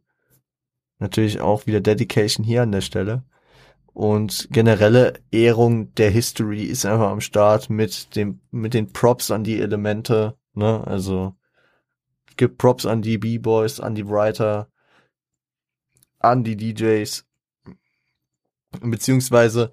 Natürlich 0.99 1.41
auch 1.41 1.67
wieder 1.67 1.81
Dedication 1.81 2.45
hier 2.45 2.63
an 2.63 2.73
der 2.73 2.81
Stelle. 2.81 3.23
Und 3.97 4.49
generelle 4.51 5.15
Ehrung 5.31 5.95
der 5.95 6.11
History 6.11 6.65
ist 6.65 6.85
einfach 6.85 7.09
am 7.09 7.23
Start 7.23 7.71
mit 7.71 8.15
dem, 8.15 8.41
mit 8.51 8.75
den 8.75 8.93
Props 8.93 9.31
an 9.31 9.43
die 9.43 9.59
Elemente, 9.59 10.37
ne, 10.53 10.87
also, 10.87 11.35
gibt 12.37 12.59
Props 12.59 12.85
an 12.85 13.01
die 13.01 13.17
B-Boys, 13.17 13.81
an 13.81 13.95
die 13.95 14.07
Writer, 14.07 14.69
an 16.19 16.45
die 16.45 16.59
DJs, 16.59 17.25
beziehungsweise, 18.83 19.73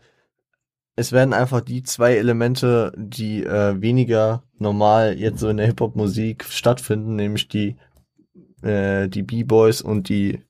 es 0.95 1.11
werden 1.11 1.34
einfach 1.34 1.59
die 1.59 1.84
zwei 1.84 2.15
Elemente, 2.15 2.93
die 2.95 3.43
äh, 3.43 3.82
weniger 3.82 4.43
normal 4.57 5.19
jetzt 5.19 5.41
so 5.41 5.49
in 5.49 5.57
der 5.57 5.65
Hip-Hop-Musik 5.65 6.45
stattfinden, 6.45 7.17
nämlich 7.17 7.49
die 7.49 7.76
äh, 8.61 9.09
die 9.09 9.24
B-Boys 9.24 9.82
und 9.82 10.07
die 10.07 10.41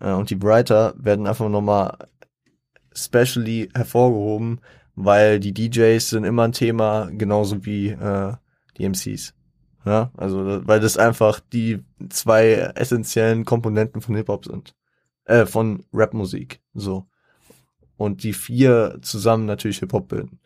äh, 0.00 0.12
und 0.12 0.28
die 0.28 0.42
Writer 0.42 0.92
werden 0.98 1.26
einfach 1.26 1.48
nochmal 1.48 1.96
specially 3.04 3.68
hervorgehoben, 3.74 4.60
weil 4.94 5.40
die 5.40 5.54
DJs 5.54 6.08
sind 6.08 6.24
immer 6.24 6.44
ein 6.44 6.52
Thema, 6.52 7.10
genauso 7.12 7.64
wie 7.64 7.88
äh, 7.88 8.32
die 8.76 8.88
MCs. 8.88 9.34
Ja, 9.84 10.10
also, 10.16 10.66
weil 10.66 10.80
das 10.80 10.98
einfach 10.98 11.40
die 11.40 11.84
zwei 12.10 12.52
essentiellen 12.74 13.44
Komponenten 13.44 14.02
von 14.02 14.16
Hip-Hop 14.16 14.44
sind. 14.44 14.74
Äh, 15.24 15.46
von 15.46 15.84
Rap-Musik. 15.92 16.60
So. 16.74 17.06
Und 17.96 18.22
die 18.22 18.32
vier 18.32 18.98
zusammen 19.02 19.46
natürlich 19.46 19.78
Hip-Hop 19.78 20.08
bilden. 20.08 20.40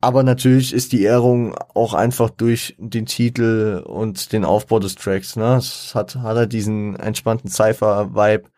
Aber 0.00 0.22
natürlich 0.22 0.72
ist 0.72 0.92
die 0.92 1.02
Ehrung 1.02 1.56
auch 1.74 1.92
einfach 1.92 2.30
durch 2.30 2.76
den 2.78 3.06
Titel 3.06 3.82
und 3.84 4.32
den 4.32 4.44
Aufbau 4.44 4.78
des 4.78 4.94
Tracks. 4.94 5.34
Ne? 5.34 5.56
Es 5.56 5.94
hat, 5.94 6.14
hat 6.16 6.36
er 6.36 6.46
diesen 6.46 6.94
entspannten 6.96 7.50
Cypher-Vibe. 7.50 8.48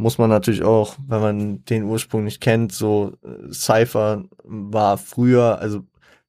Muss 0.00 0.16
man 0.16 0.30
natürlich 0.30 0.62
auch, 0.62 0.96
wenn 1.06 1.20
man 1.20 1.64
den 1.66 1.82
Ursprung 1.84 2.24
nicht 2.24 2.40
kennt, 2.40 2.72
so 2.72 3.18
äh, 3.22 3.52
Cypher 3.52 4.24
war 4.44 4.96
früher, 4.96 5.58
also 5.58 5.82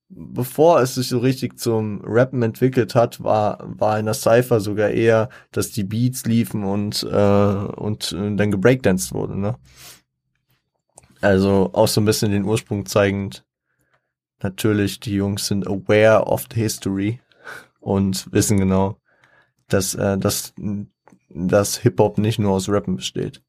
bevor 0.10 0.82
es 0.82 0.96
sich 0.96 1.08
so 1.08 1.20
richtig 1.20 1.58
zum 1.58 2.02
Rappen 2.04 2.44
entwickelt 2.44 2.96
hat, 2.96 3.24
war, 3.24 3.60
war 3.64 3.98
in 3.98 4.08
der 4.08 4.14
Cypher 4.14 4.60
sogar 4.60 4.90
eher, 4.90 5.30
dass 5.54 5.72
die 5.72 5.86
Beats 5.86 6.26
liefen 6.26 6.66
und, 6.66 7.04
äh, 7.04 7.16
und 7.16 8.12
äh, 8.12 8.36
dann 8.36 8.52
gebreakdanced 8.52 9.14
wurde. 9.14 9.40
Ne? 9.40 9.56
Also 11.22 11.70
auch 11.72 11.88
so 11.88 12.02
ein 12.02 12.06
bisschen 12.06 12.34
den 12.34 12.44
Ursprung 12.44 12.86
zeigend, 12.86 13.46
natürlich, 14.42 15.00
die 15.00 15.16
Jungs 15.16 15.48
sind 15.48 15.66
aware 15.66 16.26
of 16.26 16.44
the 16.54 16.60
history 16.60 17.22
und 17.80 18.30
wissen 18.34 18.58
genau, 18.58 18.98
dass, 19.70 19.96
äh, 19.96 20.18
dass, 20.18 20.54
dass 21.30 21.78
Hip-Hop 21.78 22.18
nicht 22.18 22.38
nur 22.38 22.52
aus 22.52 22.68
Rappen 22.68 22.98
besteht. 22.98 23.42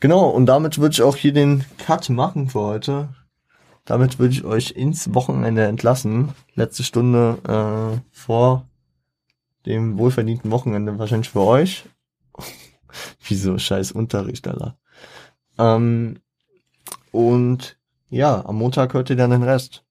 Genau, 0.00 0.28
und 0.28 0.46
damit 0.46 0.78
würde 0.78 0.92
ich 0.92 1.02
auch 1.02 1.16
hier 1.16 1.32
den 1.32 1.64
Cut 1.78 2.08
machen 2.08 2.48
für 2.50 2.60
heute. 2.60 3.08
Damit 3.84 4.18
würde 4.18 4.34
ich 4.34 4.44
euch 4.44 4.72
ins 4.72 5.12
Wochenende 5.14 5.64
entlassen. 5.64 6.34
Letzte 6.54 6.84
Stunde 6.84 7.38
äh, 7.44 8.00
vor 8.12 8.68
dem 9.66 9.98
wohlverdienten 9.98 10.50
Wochenende 10.50 10.98
wahrscheinlich 10.98 11.30
für 11.30 11.40
euch. 11.40 11.84
Wieso 13.26 13.58
scheiß 13.58 13.92
Unterricht, 13.92 14.46
Alter. 14.46 14.78
Ähm, 15.58 16.20
und 17.10 17.78
ja, 18.08 18.44
am 18.46 18.56
Montag 18.56 18.94
hört 18.94 19.10
ihr 19.10 19.16
dann 19.16 19.30
den 19.30 19.42
Rest. 19.42 19.84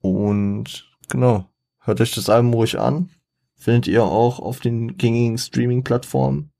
Und 0.00 0.86
genau, 1.08 1.46
hört 1.80 2.00
euch 2.00 2.14
das 2.14 2.28
Album 2.28 2.52
ruhig 2.52 2.78
an. 2.78 3.10
Findet 3.54 3.88
ihr 3.88 4.04
auch 4.04 4.38
auf 4.38 4.60
den 4.60 4.96
gängigen 4.96 5.38
Streaming-Plattformen. 5.38 6.52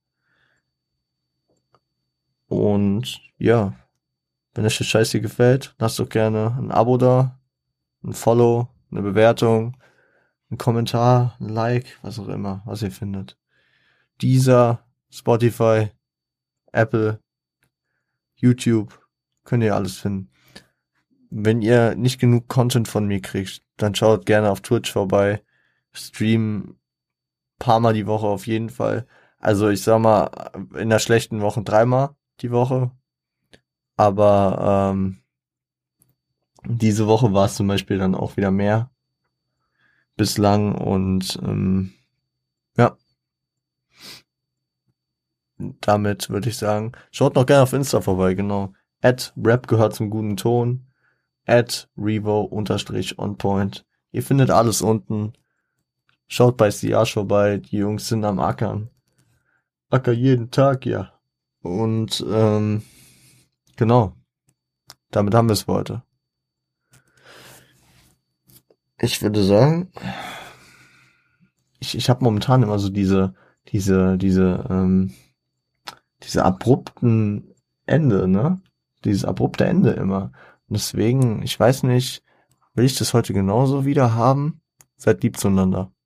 Und 2.48 3.20
ja, 3.36 3.74
wenn 4.54 4.64
euch 4.64 4.78
das 4.78 4.86
Scheiß 4.86 5.12
hier 5.12 5.20
gefällt, 5.20 5.74
lasst 5.78 5.98
doch 5.98 6.08
gerne 6.08 6.56
ein 6.58 6.70
Abo 6.70 6.96
da, 6.96 7.38
ein 8.02 8.14
Follow, 8.14 8.68
eine 8.90 9.02
Bewertung, 9.02 9.76
ein 10.50 10.58
Kommentar, 10.58 11.36
ein 11.40 11.50
Like, 11.50 11.98
was 12.02 12.18
auch 12.18 12.28
immer, 12.28 12.62
was 12.64 12.82
ihr 12.82 12.90
findet. 12.90 13.38
Dieser, 14.20 14.84
Spotify, 15.10 15.90
Apple, 16.72 17.20
YouTube, 18.34 19.00
könnt 19.44 19.62
ihr 19.62 19.74
alles 19.74 19.98
finden. 19.98 20.30
Wenn 21.30 21.60
ihr 21.62 21.94
nicht 21.94 22.18
genug 22.18 22.48
Content 22.48 22.88
von 22.88 23.06
mir 23.06 23.20
kriegt, 23.20 23.62
dann 23.76 23.94
schaut 23.94 24.26
gerne 24.26 24.50
auf 24.50 24.62
Twitch 24.62 24.90
vorbei. 24.90 25.42
Stream 25.92 26.78
paar 27.58 27.80
Mal 27.80 27.92
die 27.92 28.06
Woche 28.06 28.26
auf 28.26 28.46
jeden 28.46 28.70
Fall. 28.70 29.06
Also 29.38 29.68
ich 29.68 29.82
sag 29.82 30.00
mal, 30.00 30.30
in 30.74 30.88
der 30.88 30.98
schlechten 30.98 31.40
Woche 31.40 31.62
dreimal 31.62 32.16
die 32.40 32.50
Woche. 32.50 32.90
Aber 33.96 34.92
ähm, 34.92 35.18
diese 36.64 37.06
Woche 37.06 37.32
war 37.32 37.46
es 37.46 37.56
zum 37.56 37.66
Beispiel 37.66 37.98
dann 37.98 38.14
auch 38.14 38.36
wieder 38.36 38.50
mehr 38.50 38.90
bislang 40.16 40.74
und 40.74 41.38
ähm, 41.42 41.92
ja, 42.76 42.96
damit 45.80 46.30
würde 46.30 46.48
ich 46.48 46.56
sagen, 46.56 46.92
schaut 47.10 47.34
noch 47.34 47.46
gerne 47.46 47.62
auf 47.62 47.72
Insta 47.72 48.00
vorbei, 48.00 48.34
genau. 48.34 48.72
At 49.00 49.32
Rap 49.36 49.66
gehört 49.66 49.94
zum 49.94 50.10
guten 50.10 50.36
Ton. 50.36 50.86
At 51.46 51.88
Revo 51.96 52.42
unterstrich 52.42 53.18
on 53.18 53.38
point. 53.38 53.86
Ihr 54.12 54.22
findet 54.22 54.50
alles 54.50 54.82
unten. 54.82 55.32
Schaut 56.26 56.56
bei 56.56 56.70
Siage 56.70 57.12
vorbei. 57.12 57.58
Die 57.58 57.78
Jungs 57.78 58.08
sind 58.08 58.24
am 58.24 58.38
Ackern. 58.38 58.90
Acker 59.90 60.12
jeden 60.12 60.50
Tag, 60.50 60.84
ja. 60.84 61.17
Und 61.62 62.24
ähm, 62.28 62.82
genau. 63.76 64.14
Damit 65.10 65.34
haben 65.34 65.48
wir 65.48 65.54
es 65.54 65.62
für 65.62 65.72
heute. 65.72 66.02
Ich 69.00 69.22
würde 69.22 69.42
sagen, 69.44 69.90
ich, 71.78 71.96
ich 71.96 72.10
habe 72.10 72.24
momentan 72.24 72.62
immer 72.62 72.78
so 72.78 72.88
diese, 72.88 73.34
diese, 73.68 74.18
diese, 74.18 74.66
ähm, 74.68 75.14
diese 76.22 76.44
abrupten 76.44 77.54
Ende, 77.86 78.28
ne? 78.28 78.60
Dieses 79.04 79.24
abrupte 79.24 79.64
Ende 79.64 79.92
immer. 79.92 80.32
Und 80.68 80.76
deswegen, 80.76 81.42
ich 81.42 81.58
weiß 81.58 81.84
nicht, 81.84 82.24
will 82.74 82.84
ich 82.84 82.98
das 82.98 83.14
heute 83.14 83.32
genauso 83.32 83.84
wieder 83.84 84.14
haben? 84.14 84.60
Seid 84.96 85.22
lieb 85.22 85.36
zueinander. 85.36 85.92